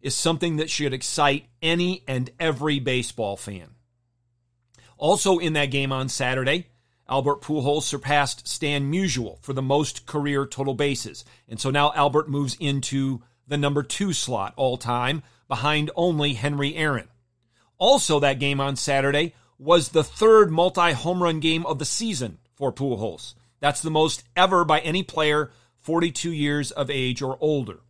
is 0.00 0.14
something 0.14 0.56
that 0.56 0.70
should 0.70 0.92
excite 0.92 1.46
any 1.60 2.02
and 2.06 2.30
every 2.38 2.78
baseball 2.78 3.36
fan. 3.36 3.70
Also 4.96 5.38
in 5.38 5.52
that 5.54 5.66
game 5.66 5.92
on 5.92 6.08
Saturday, 6.08 6.66
Albert 7.08 7.40
Pujols 7.40 7.84
surpassed 7.84 8.46
Stan 8.46 8.92
Musial 8.92 9.40
for 9.42 9.52
the 9.52 9.62
most 9.62 10.06
career 10.06 10.46
total 10.46 10.74
bases. 10.74 11.24
And 11.48 11.58
so 11.58 11.70
now 11.70 11.92
Albert 11.94 12.28
moves 12.28 12.56
into 12.60 13.22
the 13.46 13.56
number 13.56 13.82
two 13.82 14.12
slot 14.12 14.52
all 14.56 14.76
time 14.76 15.22
behind 15.48 15.90
only 15.96 16.34
Henry 16.34 16.74
Aaron. 16.74 17.08
Also 17.78 18.20
that 18.20 18.38
game 18.38 18.60
on 18.60 18.76
Saturday 18.76 19.34
was 19.58 19.88
the 19.88 20.04
third 20.04 20.50
multi 20.50 20.92
home 20.92 21.22
run 21.22 21.40
game 21.40 21.64
of 21.64 21.78
the 21.78 21.84
season 21.84 22.38
for 22.54 22.72
Pujols. 22.72 23.34
That's 23.60 23.80
the 23.80 23.90
most 23.90 24.24
ever 24.36 24.64
by 24.64 24.80
any 24.80 25.02
player 25.02 25.50
42 25.78 26.30
years 26.32 26.70
of 26.70 26.90
age 26.90 27.22
or 27.22 27.38
older. 27.40 27.80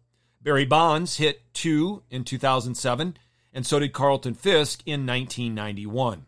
Barry 0.48 0.64
Bonds 0.64 1.18
hit 1.18 1.42
two 1.52 2.04
in 2.10 2.24
2007, 2.24 3.18
and 3.52 3.66
so 3.66 3.78
did 3.78 3.92
Carlton 3.92 4.32
Fisk 4.32 4.80
in 4.86 5.04
1991. 5.04 6.24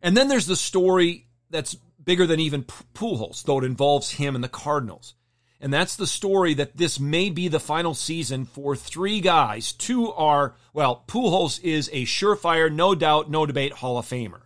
And 0.00 0.16
then 0.16 0.28
there's 0.28 0.46
the 0.46 0.56
story 0.56 1.26
that's 1.50 1.76
bigger 2.02 2.26
than 2.26 2.40
even 2.40 2.64
Pujols, 2.94 3.42
though 3.42 3.58
it 3.58 3.64
involves 3.64 4.12
him 4.12 4.34
and 4.34 4.42
the 4.42 4.48
Cardinals. 4.48 5.12
And 5.60 5.70
that's 5.70 5.96
the 5.96 6.06
story 6.06 6.54
that 6.54 6.78
this 6.78 6.98
may 6.98 7.28
be 7.28 7.48
the 7.48 7.60
final 7.60 7.92
season 7.92 8.46
for 8.46 8.74
three 8.74 9.20
guys. 9.20 9.74
Two 9.74 10.10
are, 10.10 10.54
well, 10.72 11.04
Pujols 11.08 11.62
is 11.62 11.90
a 11.92 12.06
surefire, 12.06 12.72
no 12.72 12.94
doubt, 12.94 13.30
no 13.30 13.44
debate 13.44 13.74
Hall 13.74 13.98
of 13.98 14.06
Famer. 14.06 14.40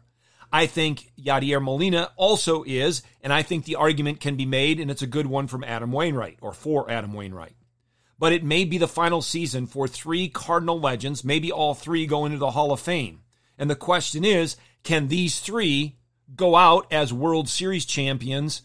I 0.53 0.67
think 0.67 1.13
Yadier 1.17 1.63
Molina 1.63 2.11
also 2.17 2.65
is, 2.67 3.05
and 3.23 3.33
I 3.33 3.43
think 3.43 3.67
the 3.67 3.77
argument 3.77 4.19
can 4.19 4.35
be 4.35 4.47
made, 4.47 4.81
and 4.81 4.91
it's 4.91 5.03
a 5.03 5.07
good 5.07 5.29
one 5.29 5.47
from 5.47 5.63
Adam 5.63 5.93
Wainwright, 5.93 6.39
or 6.41 6.53
for 6.53 6.91
Adam 6.91 7.13
Wainwright. 7.13 7.55
But 8.25 8.33
it 8.33 8.43
may 8.43 8.65
be 8.65 8.79
the 8.79 8.89
final 8.89 9.21
season 9.21 9.67
for 9.67 9.87
three 9.87 10.31
Cardinal 10.31 10.81
legends, 10.81 11.25
maybe 11.25 11.53
all 11.53 11.75
three 11.75 12.07
go 12.07 12.25
into 12.25 12.39
the 12.39 12.53
Hall 12.53 12.73
of 12.73 12.81
Fame. 12.81 13.21
And 13.59 13.69
the 13.69 13.77
question 13.77 14.25
is, 14.25 14.57
can 14.83 15.09
these 15.09 15.41
three 15.41 15.99
go 16.35 16.57
out 16.57 16.91
as 16.91 17.13
World 17.13 17.51
Series 17.51 17.85
champions 17.85 18.63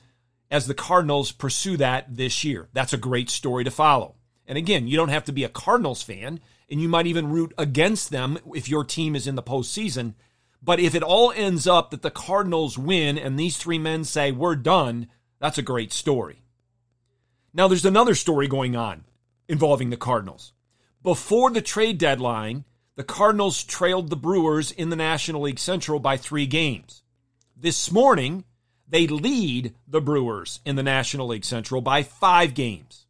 as 0.50 0.66
the 0.66 0.74
Cardinals 0.74 1.34
pursue 1.34 1.76
that 1.76 2.16
this 2.16 2.46
year? 2.46 2.70
That's 2.72 2.94
a 2.94 2.98
great 2.98 3.30
story 3.30 3.66
to 3.66 3.70
follow. 3.70 4.16
And 4.48 4.58
again, 4.58 4.88
you 4.88 4.96
don't 4.96 5.10
have 5.10 5.26
to 5.26 5.34
be 5.34 5.44
a 5.44 5.50
Cardinals 5.50 6.04
fan, 6.04 6.40
and 6.70 6.80
you 6.80 6.88
might 6.88 7.08
even 7.08 7.28
root 7.30 7.54
against 7.58 8.12
them 8.12 8.40
if 8.56 8.70
your 8.70 8.86
team 8.86 9.14
is 9.14 9.28
in 9.28 9.36
the 9.36 9.44
postseason. 9.44 10.14
But 10.64 10.80
if 10.80 10.96
it 10.96 11.04
all 11.04 11.34
ends 11.34 11.68
up 11.68 11.92
that 11.92 12.02
the 12.02 12.12
Cardinals 12.12 12.78
win 12.78 13.18
and 13.18 13.38
these 13.38 13.58
three 13.58 13.78
men 13.78 14.06
say, 14.06 14.32
we're 14.32 14.56
done, 14.56 15.10
that's 15.38 15.58
a 15.58 15.62
great 15.62 15.92
story. 15.92 16.44
Now, 17.54 17.68
there's 17.68 17.84
another 17.84 18.16
story 18.16 18.48
going 18.48 18.78
on 18.78 19.04
involving 19.50 19.90
the 19.90 19.98
Cardinals. 19.98 20.54
Before 21.04 21.50
the 21.50 21.62
trade 21.62 21.98
deadline, 21.98 22.64
the 22.96 23.04
Cardinals 23.04 23.64
trailed 23.64 24.10
the 24.10 24.16
Brewers 24.16 24.72
in 24.72 24.90
the 24.90 24.96
National 24.96 25.42
League 25.42 25.60
Central 25.60 26.00
by 26.00 26.16
three 26.16 26.46
games. 26.46 27.02
This 27.58 27.92
morning, 27.92 28.46
they 28.88 29.08
lead 29.08 29.74
the 29.88 30.02
Brewers 30.02 30.60
in 30.66 30.76
the 30.76 30.84
National 30.84 31.28
League 31.28 31.46
Central 31.46 31.82
by 31.82 32.04
five 32.04 32.54
games. 32.54 33.06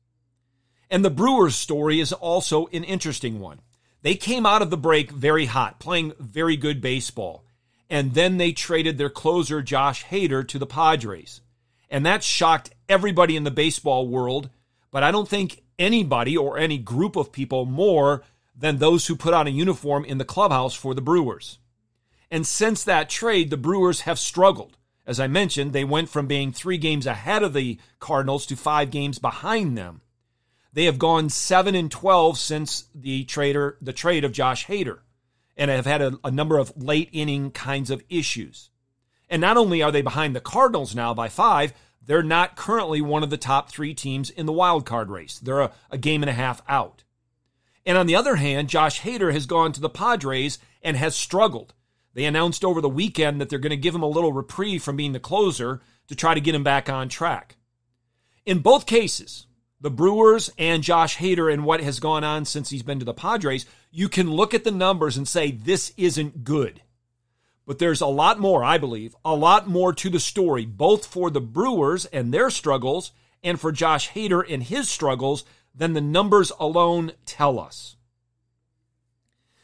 And 0.89 1.05
the 1.05 1.09
Brewers 1.09 1.55
story 1.55 1.99
is 1.99 2.13
also 2.13 2.67
an 2.67 2.83
interesting 2.83 3.39
one. 3.39 3.59
They 4.01 4.15
came 4.15 4.45
out 4.45 4.61
of 4.61 4.69
the 4.69 4.77
break 4.77 5.11
very 5.11 5.45
hot, 5.45 5.79
playing 5.79 6.13
very 6.19 6.55
good 6.55 6.81
baseball. 6.81 7.43
And 7.89 8.13
then 8.13 8.37
they 8.37 8.51
traded 8.51 8.97
their 8.97 9.09
closer, 9.09 9.61
Josh 9.61 10.05
Hader, 10.05 10.47
to 10.47 10.59
the 10.59 10.65
Padres. 10.65 11.41
And 11.89 12.05
that 12.05 12.23
shocked 12.23 12.71
everybody 12.87 13.35
in 13.35 13.43
the 13.43 13.51
baseball 13.51 14.07
world. 14.07 14.49
But 14.91 15.03
I 15.03 15.11
don't 15.11 15.27
think 15.27 15.63
anybody 15.79 16.37
or 16.37 16.59
any 16.59 16.77
group 16.77 17.15
of 17.15 17.31
people 17.31 17.65
more 17.65 18.21
than 18.55 18.77
those 18.77 19.07
who 19.07 19.15
put 19.15 19.33
on 19.33 19.47
a 19.47 19.51
uniform 19.51 20.05
in 20.05 20.17
the 20.19 20.25
clubhouse 20.25 20.75
for 20.75 20.93
the 20.93 21.01
Brewers. 21.01 21.57
And 22.29 22.45
since 22.45 22.83
that 22.83 23.09
trade, 23.09 23.49
the 23.49 23.57
Brewers 23.57 24.01
have 24.01 24.19
struggled. 24.19 24.77
As 25.07 25.19
I 25.19 25.27
mentioned, 25.27 25.73
they 25.73 25.85
went 25.85 26.09
from 26.09 26.27
being 26.27 26.51
three 26.51 26.77
games 26.77 27.07
ahead 27.07 27.41
of 27.41 27.53
the 27.53 27.79
Cardinals 27.99 28.45
to 28.47 28.55
five 28.55 28.91
games 28.91 29.17
behind 29.17 29.75
them. 29.75 30.01
They 30.71 30.85
have 30.85 30.99
gone 30.99 31.29
seven 31.29 31.73
and 31.73 31.89
twelve 31.89 32.37
since 32.37 32.85
the 32.93 33.23
trader 33.23 33.77
the 33.81 33.93
trade 33.93 34.23
of 34.23 34.31
Josh 34.31 34.67
Hader, 34.67 34.99
and 35.57 35.71
have 35.71 35.87
had 35.87 36.01
a, 36.01 36.19
a 36.23 36.29
number 36.29 36.59
of 36.59 36.71
late 36.77 37.09
inning 37.11 37.49
kinds 37.49 37.89
of 37.89 38.03
issues. 38.07 38.69
And 39.29 39.41
not 39.41 39.57
only 39.57 39.81
are 39.81 39.91
they 39.91 40.03
behind 40.03 40.35
the 40.35 40.41
Cardinals 40.41 40.93
now 40.93 41.15
by 41.15 41.27
five, 41.27 41.73
they're 42.09 42.23
not 42.23 42.55
currently 42.55 43.01
one 43.01 43.21
of 43.21 43.29
the 43.29 43.37
top 43.37 43.69
three 43.69 43.93
teams 43.93 44.31
in 44.31 44.47
the 44.47 44.51
wild 44.51 44.83
card 44.83 45.11
race. 45.11 45.37
They're 45.37 45.61
a, 45.61 45.71
a 45.91 45.97
game 45.99 46.23
and 46.23 46.29
a 46.29 46.33
half 46.33 46.59
out. 46.67 47.03
And 47.85 47.99
on 47.99 48.07
the 48.07 48.15
other 48.15 48.37
hand, 48.37 48.67
Josh 48.67 49.01
Hader 49.01 49.31
has 49.31 49.45
gone 49.45 49.73
to 49.73 49.79
the 49.79 49.91
Padres 49.91 50.57
and 50.81 50.97
has 50.97 51.15
struggled. 51.15 51.75
They 52.15 52.25
announced 52.25 52.65
over 52.65 52.81
the 52.81 52.89
weekend 52.89 53.39
that 53.39 53.49
they're 53.49 53.59
going 53.59 53.69
to 53.69 53.77
give 53.77 53.93
him 53.93 54.01
a 54.01 54.07
little 54.07 54.33
reprieve 54.33 54.81
from 54.81 54.95
being 54.95 55.11
the 55.11 55.19
closer 55.19 55.81
to 56.07 56.15
try 56.15 56.33
to 56.33 56.41
get 56.41 56.55
him 56.55 56.63
back 56.63 56.89
on 56.89 57.09
track. 57.09 57.57
In 58.43 58.57
both 58.57 58.87
cases, 58.87 59.45
the 59.79 59.91
Brewers 59.91 60.49
and 60.57 60.81
Josh 60.81 61.17
Hader 61.17 61.53
and 61.53 61.63
what 61.63 61.79
has 61.79 61.99
gone 61.99 62.23
on 62.23 62.43
since 62.43 62.71
he's 62.71 62.81
been 62.81 62.97
to 62.97 63.05
the 63.05 63.13
Padres, 63.13 63.67
you 63.91 64.09
can 64.09 64.31
look 64.31 64.55
at 64.55 64.63
the 64.63 64.71
numbers 64.71 65.15
and 65.15 65.27
say 65.27 65.51
this 65.51 65.93
isn't 65.95 66.43
good. 66.43 66.81
But 67.69 67.77
there's 67.77 68.01
a 68.01 68.07
lot 68.07 68.39
more, 68.39 68.63
I 68.63 68.79
believe, 68.79 69.15
a 69.23 69.35
lot 69.35 69.67
more 69.67 69.93
to 69.93 70.09
the 70.09 70.19
story, 70.19 70.65
both 70.65 71.05
for 71.05 71.29
the 71.29 71.39
Brewers 71.39 72.05
and 72.05 72.33
their 72.33 72.49
struggles 72.49 73.11
and 73.43 73.61
for 73.61 73.71
Josh 73.71 74.09
Hader 74.09 74.43
and 74.49 74.63
his 74.63 74.89
struggles 74.89 75.45
than 75.75 75.93
the 75.93 76.01
numbers 76.01 76.51
alone 76.59 77.11
tell 77.27 77.59
us. 77.59 77.95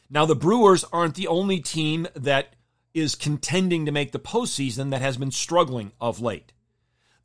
Now, 0.08 0.28
the 0.28 0.36
Brewers 0.36 0.86
aren't 0.94 1.16
the 1.16 1.26
only 1.26 1.60
team 1.60 2.08
that 2.14 2.56
is 2.94 3.16
contending 3.16 3.88
to 3.88 3.92
make 3.92 4.12
the 4.12 4.20
postseason 4.20 4.92
that 4.92 5.02
has 5.02 5.18
been 5.18 5.32
struggling 5.32 5.92
of 6.00 6.22
late. 6.22 6.54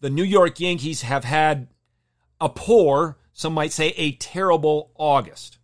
The 0.01 0.09
New 0.09 0.25
York 0.25 0.61
Yankees 0.61 1.03
have 1.03 1.25
had 1.25 1.69
a 2.41 2.49
poor, 2.49 3.19
some 3.35 3.53
might 3.53 3.73
say 3.73 3.89
a 3.99 4.13
terrible 4.13 4.93
August. 4.95 5.59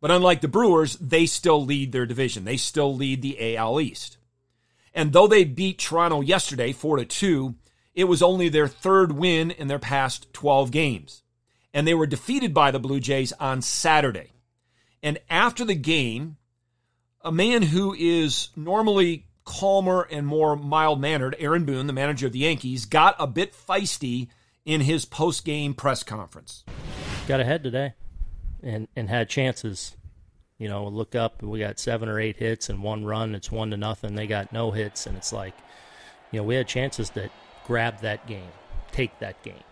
But 0.00 0.10
unlike 0.10 0.40
the 0.40 0.48
Brewers, 0.48 0.96
they 0.96 1.26
still 1.26 1.64
lead 1.64 1.92
their 1.92 2.06
division. 2.06 2.42
They 2.42 2.56
still 2.56 2.92
lead 2.92 3.22
the 3.22 3.56
AL 3.56 3.80
East. 3.80 4.18
And 4.94 5.12
though 5.12 5.26
they 5.26 5.44
beat 5.44 5.78
Toronto 5.78 6.20
yesterday 6.20 6.72
4 6.72 6.98
to 6.98 7.04
2, 7.04 7.54
it 7.94 8.04
was 8.04 8.22
only 8.22 8.48
their 8.48 8.68
third 8.68 9.12
win 9.12 9.50
in 9.50 9.68
their 9.68 9.78
past 9.78 10.32
12 10.32 10.70
games 10.70 11.22
and 11.74 11.86
they 11.86 11.94
were 11.94 12.06
defeated 12.06 12.52
by 12.52 12.70
the 12.70 12.78
Blue 12.78 13.00
Jays 13.00 13.32
on 13.34 13.62
Saturday. 13.62 14.32
And 15.02 15.18
after 15.28 15.64
the 15.64 15.74
game, 15.74 16.36
a 17.22 17.32
man 17.32 17.62
who 17.62 17.94
is 17.94 18.50
normally 18.56 19.26
calmer 19.44 20.06
and 20.10 20.26
more 20.26 20.54
mild 20.54 21.00
mannered, 21.00 21.34
Aaron 21.38 21.64
Boone, 21.64 21.86
the 21.86 21.92
manager 21.92 22.26
of 22.26 22.32
the 22.32 22.40
Yankees, 22.40 22.84
got 22.84 23.16
a 23.18 23.26
bit 23.26 23.54
feisty 23.54 24.28
in 24.64 24.82
his 24.82 25.04
post 25.04 25.44
game 25.44 25.74
press 25.74 26.02
conference. 26.02 26.64
Got 27.26 27.40
ahead 27.40 27.64
today 27.64 27.94
and, 28.62 28.86
and 28.94 29.08
had 29.08 29.28
chances. 29.28 29.96
You 30.62 30.68
know, 30.68 30.86
look 30.86 31.14
up, 31.14 31.42
we 31.42 31.58
got 31.58 31.78
seven 31.78 32.08
or 32.08 32.20
eight 32.20 32.36
hits 32.36 32.68
and 32.68 32.82
one 32.82 33.04
run. 33.04 33.34
It's 33.34 33.50
one 33.50 33.70
to 33.70 33.76
nothing. 33.76 34.14
They 34.14 34.26
got 34.26 34.52
no 34.52 34.70
hits, 34.70 35.06
and 35.06 35.16
it's 35.16 35.32
like, 35.32 35.54
you 36.30 36.38
know, 36.38 36.44
we 36.44 36.54
had 36.54 36.68
chances 36.68 37.10
to 37.10 37.30
grab 37.66 38.00
that 38.00 38.26
game, 38.26 38.52
take 38.92 39.18
that 39.18 39.42
game. 39.42 39.64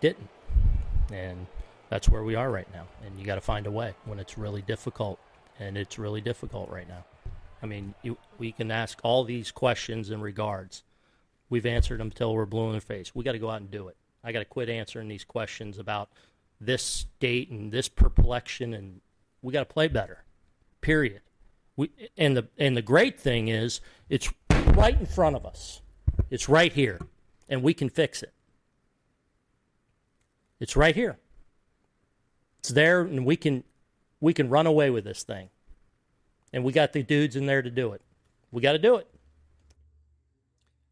Didn't 0.00 0.28
and 1.12 1.46
that's 1.88 2.08
where 2.08 2.22
we 2.22 2.34
are 2.34 2.50
right 2.50 2.68
now. 2.72 2.86
And 3.04 3.18
you 3.18 3.24
got 3.24 3.36
to 3.36 3.40
find 3.40 3.66
a 3.66 3.70
way 3.70 3.94
when 4.04 4.18
it's 4.18 4.38
really 4.38 4.62
difficult, 4.62 5.18
and 5.58 5.76
it's 5.76 5.98
really 5.98 6.20
difficult 6.20 6.70
right 6.70 6.88
now. 6.88 7.04
I 7.62 7.66
mean, 7.66 7.94
you, 8.02 8.18
we 8.38 8.52
can 8.52 8.70
ask 8.70 8.98
all 9.02 9.24
these 9.24 9.50
questions 9.50 10.10
in 10.10 10.20
regards. 10.20 10.82
We've 11.50 11.66
answered 11.66 12.00
them 12.00 12.08
until 12.08 12.34
we're 12.34 12.46
blue 12.46 12.68
in 12.68 12.74
the 12.74 12.80
face. 12.80 13.14
We 13.14 13.24
got 13.24 13.32
to 13.32 13.38
go 13.38 13.50
out 13.50 13.60
and 13.60 13.70
do 13.70 13.88
it. 13.88 13.96
I 14.22 14.32
got 14.32 14.40
to 14.40 14.44
quit 14.44 14.68
answering 14.68 15.08
these 15.08 15.24
questions 15.24 15.78
about 15.78 16.08
this 16.60 16.82
state 16.82 17.50
and 17.50 17.70
this 17.70 17.88
perplexion, 17.88 18.74
and 18.74 19.00
we 19.44 19.52
got 19.52 19.60
to 19.60 19.72
play 19.72 19.88
better. 19.88 20.24
Period. 20.80 21.20
We 21.76 21.90
and 22.16 22.36
the 22.36 22.48
and 22.58 22.76
the 22.76 22.82
great 22.82 23.20
thing 23.20 23.48
is 23.48 23.80
it's 24.08 24.32
right 24.50 24.98
in 24.98 25.06
front 25.06 25.36
of 25.36 25.44
us. 25.44 25.82
It's 26.30 26.48
right 26.48 26.72
here, 26.72 27.00
and 27.48 27.62
we 27.62 27.74
can 27.74 27.90
fix 27.90 28.22
it. 28.22 28.32
It's 30.60 30.76
right 30.76 30.94
here. 30.94 31.18
It's 32.60 32.70
there, 32.70 33.02
and 33.02 33.26
we 33.26 33.36
can 33.36 33.64
we 34.20 34.32
can 34.32 34.48
run 34.48 34.66
away 34.66 34.88
with 34.88 35.04
this 35.04 35.22
thing. 35.22 35.50
And 36.52 36.64
we 36.64 36.72
got 36.72 36.92
the 36.92 37.02
dudes 37.02 37.36
in 37.36 37.46
there 37.46 37.60
to 37.60 37.70
do 37.70 37.92
it. 37.92 38.00
We 38.50 38.62
got 38.62 38.72
to 38.72 38.78
do 38.78 38.96
it. 38.96 39.08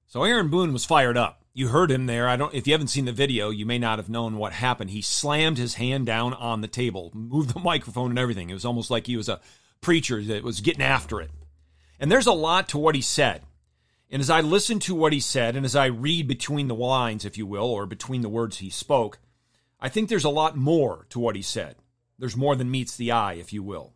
So 0.09 0.25
Aaron 0.25 0.49
Boone 0.49 0.73
was 0.73 0.85
fired 0.85 1.17
up. 1.17 1.42
You 1.55 1.69
heard 1.69 1.91
him 1.91 2.07
there. 2.07 2.29
I 2.29 2.37
don't 2.37 2.55
if 2.55 2.67
you 2.67 2.73
haven't 2.73 2.89
seen 2.89 3.05
the 3.05 3.13
video, 3.13 3.51
you 3.51 3.67
may 3.67 3.79
not 3.79 3.99
have 3.99 4.09
known 4.09 4.37
what 4.37 4.53
happened. 4.53 4.91
He 4.91 5.03
slammed 5.03 5.59
his 5.59 5.75
hand 5.75 6.07
down 6.07 6.35
on 6.35 6.61
the 6.61 6.69
table, 6.69 7.11
moved 7.15 7.55
the 7.55 7.61
microphone 7.65 8.11
and 8.11 8.19
everything. 8.19 8.51
It 8.51 8.55
was 8.55 8.65
almost 8.65 8.91
like 8.91 9.07
he 9.07 9.17
was 9.17 9.29
a 9.29 9.41
preacher 9.81 10.23
that 10.23 10.45
was 10.45 10.61
getting 10.61 10.83
after 10.83 11.21
it. 11.21 11.31
And 11.99 12.11
there's 12.11 12.27
a 12.27 12.33
lot 12.33 12.69
to 12.71 12.79
what 12.79 12.95
he 12.95 13.03
said. 13.03 13.43
And 14.11 14.21
as 14.21 14.29
I 14.29 14.41
listen 14.41 14.79
to 14.81 14.95
what 14.95 15.13
he 15.13 15.21
said, 15.21 15.57
and 15.57 15.65
as 15.65 15.75
I 15.75 15.87
read 15.87 16.29
between 16.29 16.69
the 16.69 16.75
lines, 16.75 17.25
if 17.25 17.39
you 17.39 17.47
will, 17.47 17.65
or 17.65 17.87
between 17.87 18.21
the 18.21 18.29
words 18.29 18.59
he 18.59 18.69
spoke, 18.69 19.19
I 19.81 19.89
think 19.89 20.09
there's 20.09 20.25
a 20.25 20.31
lot 20.31 20.57
more 20.57 21.07
to 21.11 21.19
what 21.19 21.35
he 21.35 21.43
said. 21.43 21.77
There's 22.19 22.37
more 22.37 22.55
than 22.55 22.71
meets 22.71 22.97
the 22.97 23.11
eye, 23.11 23.35
if 23.35 23.53
you 23.53 23.63
will. 23.63 23.95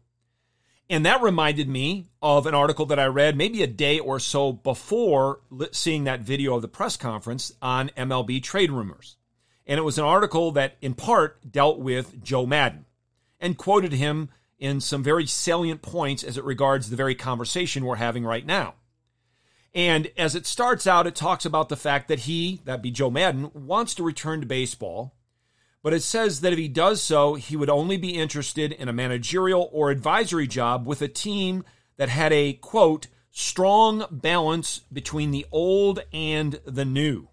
And 0.88 1.04
that 1.04 1.22
reminded 1.22 1.68
me 1.68 2.06
of 2.22 2.46
an 2.46 2.54
article 2.54 2.86
that 2.86 2.98
I 2.98 3.06
read 3.06 3.36
maybe 3.36 3.62
a 3.62 3.66
day 3.66 3.98
or 3.98 4.20
so 4.20 4.52
before 4.52 5.40
seeing 5.72 6.04
that 6.04 6.20
video 6.20 6.54
of 6.54 6.62
the 6.62 6.68
press 6.68 6.96
conference 6.96 7.52
on 7.60 7.90
MLB 7.96 8.42
trade 8.42 8.70
rumors. 8.70 9.16
And 9.66 9.78
it 9.78 9.82
was 9.82 9.98
an 9.98 10.04
article 10.04 10.52
that, 10.52 10.76
in 10.80 10.94
part, 10.94 11.50
dealt 11.50 11.80
with 11.80 12.22
Joe 12.22 12.46
Maddon 12.46 12.86
and 13.40 13.58
quoted 13.58 13.92
him 13.92 14.28
in 14.58 14.80
some 14.80 15.02
very 15.02 15.26
salient 15.26 15.82
points 15.82 16.22
as 16.22 16.38
it 16.38 16.44
regards 16.44 16.88
the 16.88 16.96
very 16.96 17.14
conversation 17.14 17.84
we're 17.84 17.96
having 17.96 18.24
right 18.24 18.46
now. 18.46 18.74
And 19.74 20.10
as 20.16 20.34
it 20.34 20.46
starts 20.46 20.86
out, 20.86 21.06
it 21.06 21.14
talks 21.14 21.44
about 21.44 21.68
the 21.68 21.76
fact 21.76 22.08
that 22.08 22.20
he, 22.20 22.60
that 22.64 22.80
be 22.80 22.90
Joe 22.90 23.10
Maddon, 23.10 23.50
wants 23.52 23.94
to 23.96 24.04
return 24.04 24.40
to 24.40 24.46
baseball. 24.46 25.15
But 25.86 25.94
it 25.94 26.02
says 26.02 26.40
that 26.40 26.52
if 26.52 26.58
he 26.58 26.66
does 26.66 27.00
so, 27.00 27.34
he 27.34 27.54
would 27.56 27.70
only 27.70 27.96
be 27.96 28.16
interested 28.18 28.72
in 28.72 28.88
a 28.88 28.92
managerial 28.92 29.70
or 29.72 29.90
advisory 29.90 30.48
job 30.48 30.84
with 30.84 31.00
a 31.00 31.06
team 31.06 31.62
that 31.96 32.08
had 32.08 32.32
a, 32.32 32.54
quote, 32.54 33.06
strong 33.30 34.04
balance 34.10 34.80
between 34.92 35.30
the 35.30 35.46
old 35.52 36.00
and 36.12 36.58
the 36.64 36.84
new. 36.84 37.28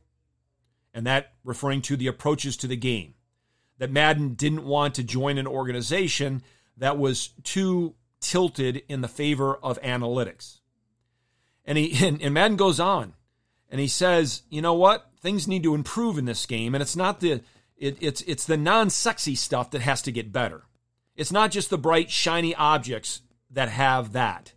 And 0.93 1.07
that 1.07 1.33
referring 1.43 1.81
to 1.81 1.97
the 1.97 2.05
approaches 2.05 2.55
to 2.57 2.67
the 2.67 2.75
game. 2.75 3.15
That 3.79 3.89
Maddon 3.89 4.35
didn't 4.35 4.65
want 4.65 4.93
to 4.93 5.03
join 5.03 5.39
an 5.39 5.47
organization 5.47 6.43
that 6.77 6.99
was 6.99 7.29
too 7.43 7.95
tilted 8.19 8.83
in 8.87 9.01
the 9.01 9.07
favor 9.07 9.55
of 9.55 9.81
analytics. 9.81 10.59
And 11.65 11.75
he 11.75 12.05
and, 12.05 12.21
and 12.21 12.35
Maddon 12.35 12.57
goes 12.57 12.79
on 12.79 13.15
and 13.71 13.81
he 13.81 13.87
says, 13.87 14.43
you 14.51 14.61
know 14.61 14.75
what? 14.75 15.09
Things 15.21 15.47
need 15.47 15.63
to 15.63 15.73
improve 15.73 16.19
in 16.19 16.25
this 16.25 16.45
game. 16.45 16.75
And 16.75 16.83
it's 16.83 16.95
not 16.95 17.19
the 17.19 17.41
it, 17.83 17.97
it's 17.99 18.21
it's 18.21 18.45
the 18.45 18.55
non-sexy 18.55 19.35
stuff 19.35 19.71
that 19.71 19.81
has 19.81 20.01
to 20.03 20.11
get 20.11 20.31
better. 20.31 20.63
It's 21.17 21.33
not 21.33 21.51
just 21.51 21.69
the 21.69 21.77
bright, 21.77 22.09
shiny 22.09 22.55
objects 22.55 23.21
that 23.51 23.67
have 23.67 24.13
that. 24.13 24.53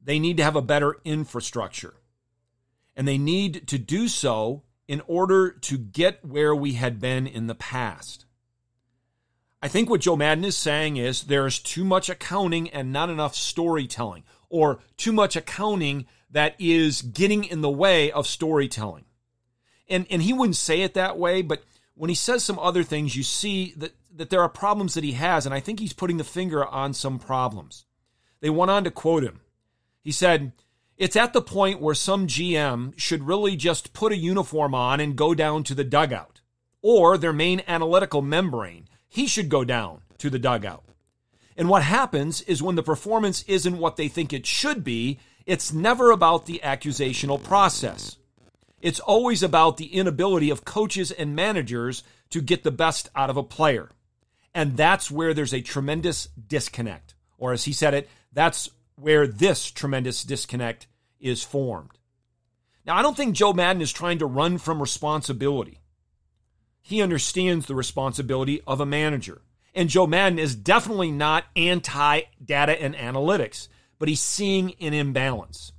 They 0.00 0.20
need 0.20 0.36
to 0.36 0.44
have 0.44 0.54
a 0.54 0.62
better 0.62 0.96
infrastructure. 1.04 1.94
And 2.94 3.06
they 3.06 3.18
need 3.18 3.66
to 3.66 3.78
do 3.78 4.06
so 4.06 4.62
in 4.86 5.02
order 5.08 5.50
to 5.50 5.76
get 5.76 6.24
where 6.24 6.54
we 6.54 6.74
had 6.74 7.00
been 7.00 7.26
in 7.26 7.48
the 7.48 7.56
past. 7.56 8.24
I 9.60 9.66
think 9.66 9.90
what 9.90 10.02
Joe 10.02 10.16
Maddon 10.16 10.44
is 10.44 10.56
saying 10.56 10.96
is 10.98 11.24
there's 11.24 11.58
too 11.58 11.84
much 11.84 12.08
accounting 12.08 12.70
and 12.70 12.92
not 12.92 13.10
enough 13.10 13.34
storytelling, 13.34 14.22
or 14.48 14.78
too 14.96 15.12
much 15.12 15.34
accounting 15.34 16.06
that 16.30 16.54
is 16.60 17.02
getting 17.02 17.42
in 17.42 17.60
the 17.60 17.68
way 17.70 18.12
of 18.12 18.28
storytelling. 18.28 19.04
And, 19.88 20.06
and 20.10 20.22
he 20.22 20.32
wouldn't 20.32 20.56
say 20.56 20.82
it 20.82 20.94
that 20.94 21.18
way, 21.18 21.42
but 21.42 21.64
when 21.96 22.10
he 22.10 22.14
says 22.14 22.44
some 22.44 22.58
other 22.58 22.84
things, 22.84 23.16
you 23.16 23.22
see 23.22 23.72
that, 23.78 23.96
that 24.14 24.30
there 24.30 24.42
are 24.42 24.48
problems 24.48 24.94
that 24.94 25.04
he 25.04 25.12
has, 25.12 25.46
and 25.46 25.54
I 25.54 25.60
think 25.60 25.80
he's 25.80 25.94
putting 25.94 26.18
the 26.18 26.24
finger 26.24 26.64
on 26.64 26.92
some 26.92 27.18
problems. 27.18 27.86
They 28.40 28.50
went 28.50 28.70
on 28.70 28.84
to 28.84 28.90
quote 28.90 29.24
him. 29.24 29.40
He 30.02 30.12
said, 30.12 30.52
It's 30.98 31.16
at 31.16 31.32
the 31.32 31.40
point 31.40 31.80
where 31.80 31.94
some 31.94 32.26
GM 32.26 32.92
should 32.98 33.22
really 33.26 33.56
just 33.56 33.94
put 33.94 34.12
a 34.12 34.16
uniform 34.16 34.74
on 34.74 35.00
and 35.00 35.16
go 35.16 35.34
down 35.34 35.64
to 35.64 35.74
the 35.74 35.84
dugout, 35.84 36.42
or 36.82 37.16
their 37.16 37.32
main 37.32 37.62
analytical 37.66 38.20
membrane. 38.20 38.88
He 39.08 39.26
should 39.26 39.48
go 39.48 39.64
down 39.64 40.02
to 40.18 40.28
the 40.28 40.38
dugout. 40.38 40.84
And 41.56 41.70
what 41.70 41.82
happens 41.82 42.42
is 42.42 42.62
when 42.62 42.76
the 42.76 42.82
performance 42.82 43.42
isn't 43.44 43.78
what 43.78 43.96
they 43.96 44.08
think 44.08 44.34
it 44.34 44.44
should 44.44 44.84
be, 44.84 45.18
it's 45.46 45.72
never 45.72 46.10
about 46.10 46.44
the 46.44 46.60
accusational 46.62 47.42
process. 47.42 48.18
It's 48.80 49.00
always 49.00 49.42
about 49.42 49.76
the 49.76 49.86
inability 49.86 50.50
of 50.50 50.64
coaches 50.64 51.10
and 51.10 51.34
managers 51.34 52.02
to 52.30 52.40
get 52.40 52.62
the 52.62 52.70
best 52.70 53.08
out 53.14 53.30
of 53.30 53.36
a 53.36 53.42
player. 53.42 53.90
And 54.54 54.76
that's 54.76 55.10
where 55.10 55.34
there's 55.34 55.54
a 55.54 55.60
tremendous 55.60 56.28
disconnect. 56.48 57.14
Or 57.38 57.52
as 57.52 57.64
he 57.64 57.72
said 57.72 57.94
it, 57.94 58.08
that's 58.32 58.70
where 58.96 59.26
this 59.26 59.70
tremendous 59.70 60.24
disconnect 60.24 60.86
is 61.20 61.42
formed. 61.42 61.90
Now, 62.86 62.96
I 62.96 63.02
don't 63.02 63.16
think 63.16 63.34
Joe 63.34 63.52
Maddon 63.52 63.82
is 63.82 63.92
trying 63.92 64.18
to 64.18 64.26
run 64.26 64.58
from 64.58 64.80
responsibility. 64.80 65.80
He 66.82 67.02
understands 67.02 67.66
the 67.66 67.74
responsibility 67.74 68.62
of 68.66 68.80
a 68.80 68.86
manager. 68.86 69.42
And 69.74 69.88
Joe 69.88 70.06
Maddon 70.06 70.38
is 70.38 70.54
definitely 70.54 71.10
not 71.10 71.44
anti 71.54 72.22
data 72.42 72.80
and 72.80 72.94
analytics, 72.94 73.68
but 73.98 74.08
he's 74.08 74.20
seeing 74.20 74.74
an 74.80 74.94
imbalance 74.94 75.72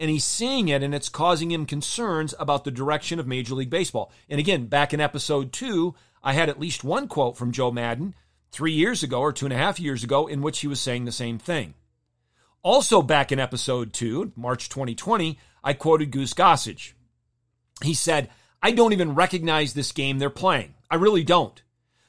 and 0.00 0.08
he's 0.08 0.24
seeing 0.24 0.68
it 0.68 0.82
and 0.82 0.94
it's 0.94 1.10
causing 1.10 1.50
him 1.50 1.66
concerns 1.66 2.34
about 2.38 2.64
the 2.64 2.70
direction 2.70 3.20
of 3.20 3.26
Major 3.26 3.54
League 3.54 3.68
Baseball. 3.68 4.10
And 4.30 4.40
again, 4.40 4.66
back 4.66 4.94
in 4.94 5.00
episode 5.00 5.52
two, 5.52 5.94
I 6.22 6.32
had 6.32 6.48
at 6.48 6.58
least 6.58 6.82
one 6.82 7.06
quote 7.06 7.36
from 7.36 7.52
Joe 7.52 7.70
Maddon 7.70 8.14
three 8.50 8.72
years 8.72 9.02
ago 9.02 9.20
or 9.20 9.32
two 9.32 9.44
and 9.44 9.52
a 9.52 9.58
half 9.58 9.78
years 9.78 10.02
ago 10.02 10.26
in 10.26 10.40
which 10.40 10.60
he 10.60 10.66
was 10.66 10.80
saying 10.80 11.04
the 11.04 11.12
same 11.12 11.38
thing. 11.38 11.74
Also, 12.62 13.02
back 13.02 13.30
in 13.30 13.38
episode 13.38 13.92
two, 13.92 14.32
March 14.36 14.70
2020, 14.70 15.38
I 15.62 15.74
quoted 15.74 16.10
Goose 16.10 16.34
Gossage. 16.34 16.92
He 17.82 17.94
said, 17.94 18.30
I 18.62 18.70
don't 18.70 18.92
even 18.92 19.14
recognize 19.14 19.74
this 19.74 19.92
game 19.92 20.18
they're 20.18 20.30
playing. 20.30 20.74
I 20.90 20.96
really 20.96 21.24
don't. 21.24 21.62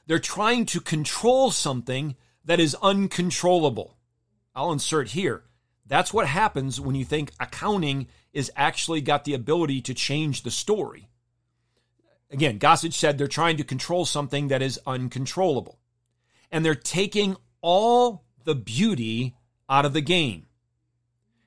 They're 0.06 0.18
trying 0.18 0.66
to 0.66 0.80
control 0.80 1.50
something 1.50 2.16
that 2.44 2.60
is 2.60 2.76
uncontrollable. 2.82 3.96
I'll 4.54 4.72
insert 4.72 5.10
here 5.10 5.44
that's 5.92 6.14
what 6.14 6.26
happens 6.26 6.80
when 6.80 6.94
you 6.94 7.04
think 7.04 7.32
accounting 7.38 8.06
is 8.32 8.50
actually 8.56 9.02
got 9.02 9.26
the 9.26 9.34
ability 9.34 9.82
to 9.82 9.92
change 9.92 10.42
the 10.42 10.50
story. 10.50 11.10
Again, 12.30 12.58
Gossage 12.58 12.94
said 12.94 13.18
they're 13.18 13.28
trying 13.28 13.58
to 13.58 13.62
control 13.62 14.06
something 14.06 14.48
that 14.48 14.62
is 14.62 14.80
uncontrollable. 14.86 15.78
And 16.50 16.64
they're 16.64 16.74
taking 16.74 17.36
all 17.60 18.24
the 18.44 18.54
beauty 18.54 19.36
out 19.68 19.84
of 19.84 19.92
the 19.92 20.00
game. 20.00 20.46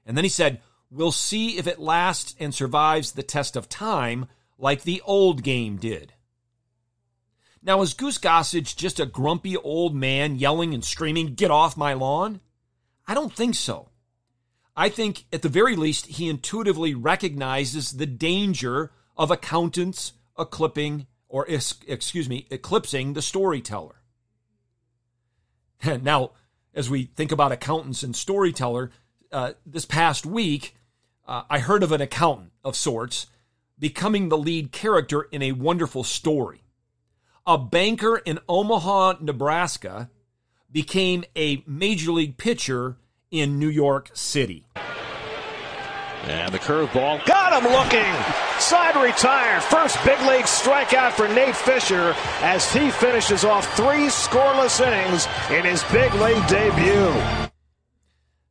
And 0.05 0.15
then 0.15 0.23
he 0.23 0.29
said, 0.29 0.61
We'll 0.91 1.11
see 1.11 1.57
if 1.57 1.65
it 1.65 1.79
lasts 1.79 2.35
and 2.39 2.53
survives 2.53 3.13
the 3.13 3.23
test 3.23 3.55
of 3.55 3.67
time 3.67 4.27
like 4.59 4.83
the 4.83 5.01
old 5.05 5.41
game 5.41 5.77
did. 5.77 6.13
Now, 7.63 7.81
is 7.81 7.95
Goose 7.95 8.19
Gossage 8.19 8.75
just 8.75 8.99
a 8.99 9.07
grumpy 9.07 9.57
old 9.57 9.95
man 9.95 10.35
yelling 10.35 10.75
and 10.75 10.85
screaming, 10.85 11.33
Get 11.33 11.49
off 11.49 11.75
my 11.75 11.93
lawn? 11.93 12.41
I 13.07 13.15
don't 13.15 13.33
think 13.33 13.55
so. 13.55 13.89
I 14.75 14.89
think 14.89 15.25
at 15.31 15.41
the 15.41 15.49
very 15.49 15.75
least, 15.75 16.07
he 16.07 16.29
intuitively 16.29 16.93
recognizes 16.93 17.93
the 17.93 18.05
danger 18.05 18.91
of 19.17 19.31
accountants 19.31 20.13
eclipsing 20.37 21.07
or 21.27 21.45
excuse 21.47 22.29
me, 22.29 22.47
eclipsing 22.49 23.13
the 23.13 23.21
storyteller. 23.21 23.95
now, 26.01 26.31
as 26.73 26.89
we 26.89 27.05
think 27.05 27.31
about 27.31 27.51
accountants 27.51 28.03
and 28.03 28.15
storyteller, 28.15 28.91
uh, 29.31 29.53
this 29.65 29.85
past 29.85 30.25
week, 30.25 30.75
uh, 31.27 31.43
I 31.49 31.59
heard 31.59 31.83
of 31.83 31.91
an 31.91 32.01
accountant 32.01 32.51
of 32.63 32.75
sorts 32.75 33.27
becoming 33.77 34.29
the 34.29 34.37
lead 34.37 34.71
character 34.71 35.23
in 35.23 35.41
a 35.41 35.51
wonderful 35.51 36.03
story. 36.03 36.63
A 37.45 37.57
banker 37.57 38.17
in 38.17 38.39
Omaha, 38.47 39.15
Nebraska, 39.21 40.09
became 40.71 41.23
a 41.35 41.63
major 41.67 42.11
league 42.11 42.37
pitcher 42.37 42.97
in 43.31 43.59
New 43.59 43.69
York 43.69 44.09
City. 44.13 44.65
And 46.23 46.51
the 46.51 46.59
curveball 46.59 47.23
got 47.25 47.53
him 47.53 47.71
looking. 47.71 48.59
Side 48.59 48.95
retire. 48.95 49.61
First 49.61 50.03
big 50.03 50.19
league 50.21 50.45
strikeout 50.45 51.11
for 51.11 51.27
Nate 51.27 51.55
Fisher 51.55 52.15
as 52.41 52.71
he 52.73 52.89
finishes 52.89 53.45
off 53.45 53.71
three 53.75 54.07
scoreless 54.07 54.79
innings 54.81 55.27
in 55.51 55.65
his 55.65 55.83
big 55.91 56.11
league 56.15 56.47
debut. 56.47 57.51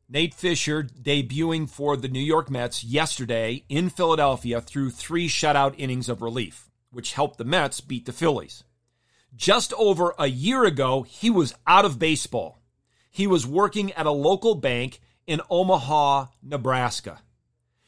Nate 0.07 0.33
Fisher 0.33 0.83
debuting 0.83 1.67
for 1.67 1.97
the 1.97 2.07
New 2.07 2.21
York 2.21 2.49
Mets 2.49 2.83
yesterday 2.83 3.65
in 3.67 3.89
Philadelphia 3.89 4.61
through 4.61 4.91
three 4.91 5.27
shutout 5.27 5.75
innings 5.77 6.07
of 6.07 6.21
relief, 6.21 6.69
which 6.91 7.13
helped 7.13 7.37
the 7.37 7.43
Mets 7.43 7.81
beat 7.81 8.05
the 8.05 8.13
Phillies. 8.13 8.63
Just 9.35 9.73
over 9.73 10.13
a 10.17 10.27
year 10.27 10.63
ago, 10.63 11.01
he 11.01 11.29
was 11.29 11.53
out 11.67 11.83
of 11.83 11.99
baseball 11.99 12.61
he 13.15 13.27
was 13.27 13.47
working 13.47 13.93
at 13.93 14.05
a 14.05 14.11
local 14.11 14.55
bank 14.55 14.99
in 15.25 15.39
Omaha, 15.49 16.25
Nebraska. 16.43 17.21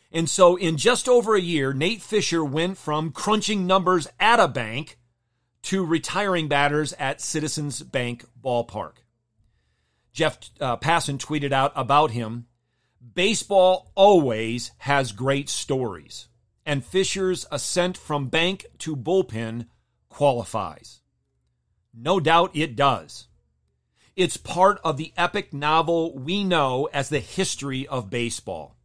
And 0.09 0.29
so, 0.29 0.55
in 0.55 0.77
just 0.77 1.09
over 1.09 1.35
a 1.35 1.41
year, 1.41 1.73
Nate 1.73 2.01
Fisher 2.01 2.45
went 2.45 2.77
from 2.77 3.11
crunching 3.11 3.67
numbers 3.67 4.07
at 4.21 4.39
a 4.39 4.47
bank 4.47 4.97
to 5.63 5.83
retiring 5.85 6.47
batters 6.47 6.93
at 6.93 7.19
Citizens 7.19 7.83
Bank 7.83 8.23
Ballpark. 8.41 9.03
Jeff 10.13 10.37
uh, 10.61 10.77
Passan 10.77 11.17
tweeted 11.17 11.51
out 11.51 11.73
about 11.75 12.11
him 12.11 12.47
Baseball 13.13 13.91
always 13.95 14.71
has 14.77 15.11
great 15.11 15.49
stories. 15.49 16.29
and 16.65 16.85
Fisher's 16.85 17.45
ascent 17.51 17.97
from 17.97 18.29
bank 18.29 18.65
to 18.79 18.95
bullpen 18.95 19.67
qualifies. 20.07 21.01
No 21.93 22.21
doubt 22.21 22.51
it 22.53 22.77
does. 22.77 23.27
It's 24.17 24.36
part 24.36 24.82
of 24.84 24.97
the 24.97 25.13
epic 25.15 25.53
novel 25.53 26.17
we 26.17 26.43
know 26.43 26.89
as 26.91 27.08
the 27.08 27.19
history 27.19 27.88
of 27.88 28.10
baseball. 28.10 28.75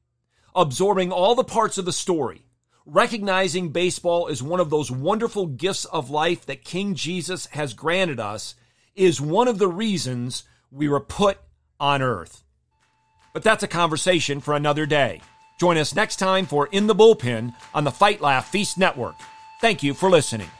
Absorbing 0.54 1.10
all 1.10 1.34
the 1.34 1.42
parts 1.42 1.78
of 1.78 1.86
the 1.86 1.92
story, 1.92 2.42
recognizing 2.84 3.70
baseball 3.70 4.28
as 4.28 4.42
one 4.42 4.60
of 4.60 4.68
those 4.68 4.90
wonderful 4.90 5.46
gifts 5.46 5.86
of 5.86 6.10
life 6.10 6.44
that 6.44 6.66
King 6.66 6.94
Jesus 6.94 7.46
has 7.46 7.72
granted 7.72 8.20
us 8.20 8.56
is 8.94 9.22
one 9.22 9.48
of 9.48 9.56
the 9.58 9.68
reasons 9.68 10.42
we 10.70 10.86
were 10.86 11.00
put 11.00 11.38
on 11.80 12.02
earth. 12.02 12.44
But 13.32 13.42
that's 13.42 13.62
a 13.62 13.68
conversation 13.68 14.38
for 14.40 14.52
another 14.52 14.84
day. 14.84 15.22
Join 15.58 15.78
us 15.78 15.94
next 15.94 16.16
time 16.16 16.44
for 16.44 16.66
In 16.72 16.88
the 16.88 16.94
Bullpen 16.94 17.54
on 17.72 17.84
the 17.84 17.90
Fight 17.90 18.20
Laugh 18.20 18.50
Feast 18.50 18.76
Network. 18.76 19.14
Thank 19.62 19.82
you 19.82 19.94
for 19.94 20.10
listening. 20.10 20.50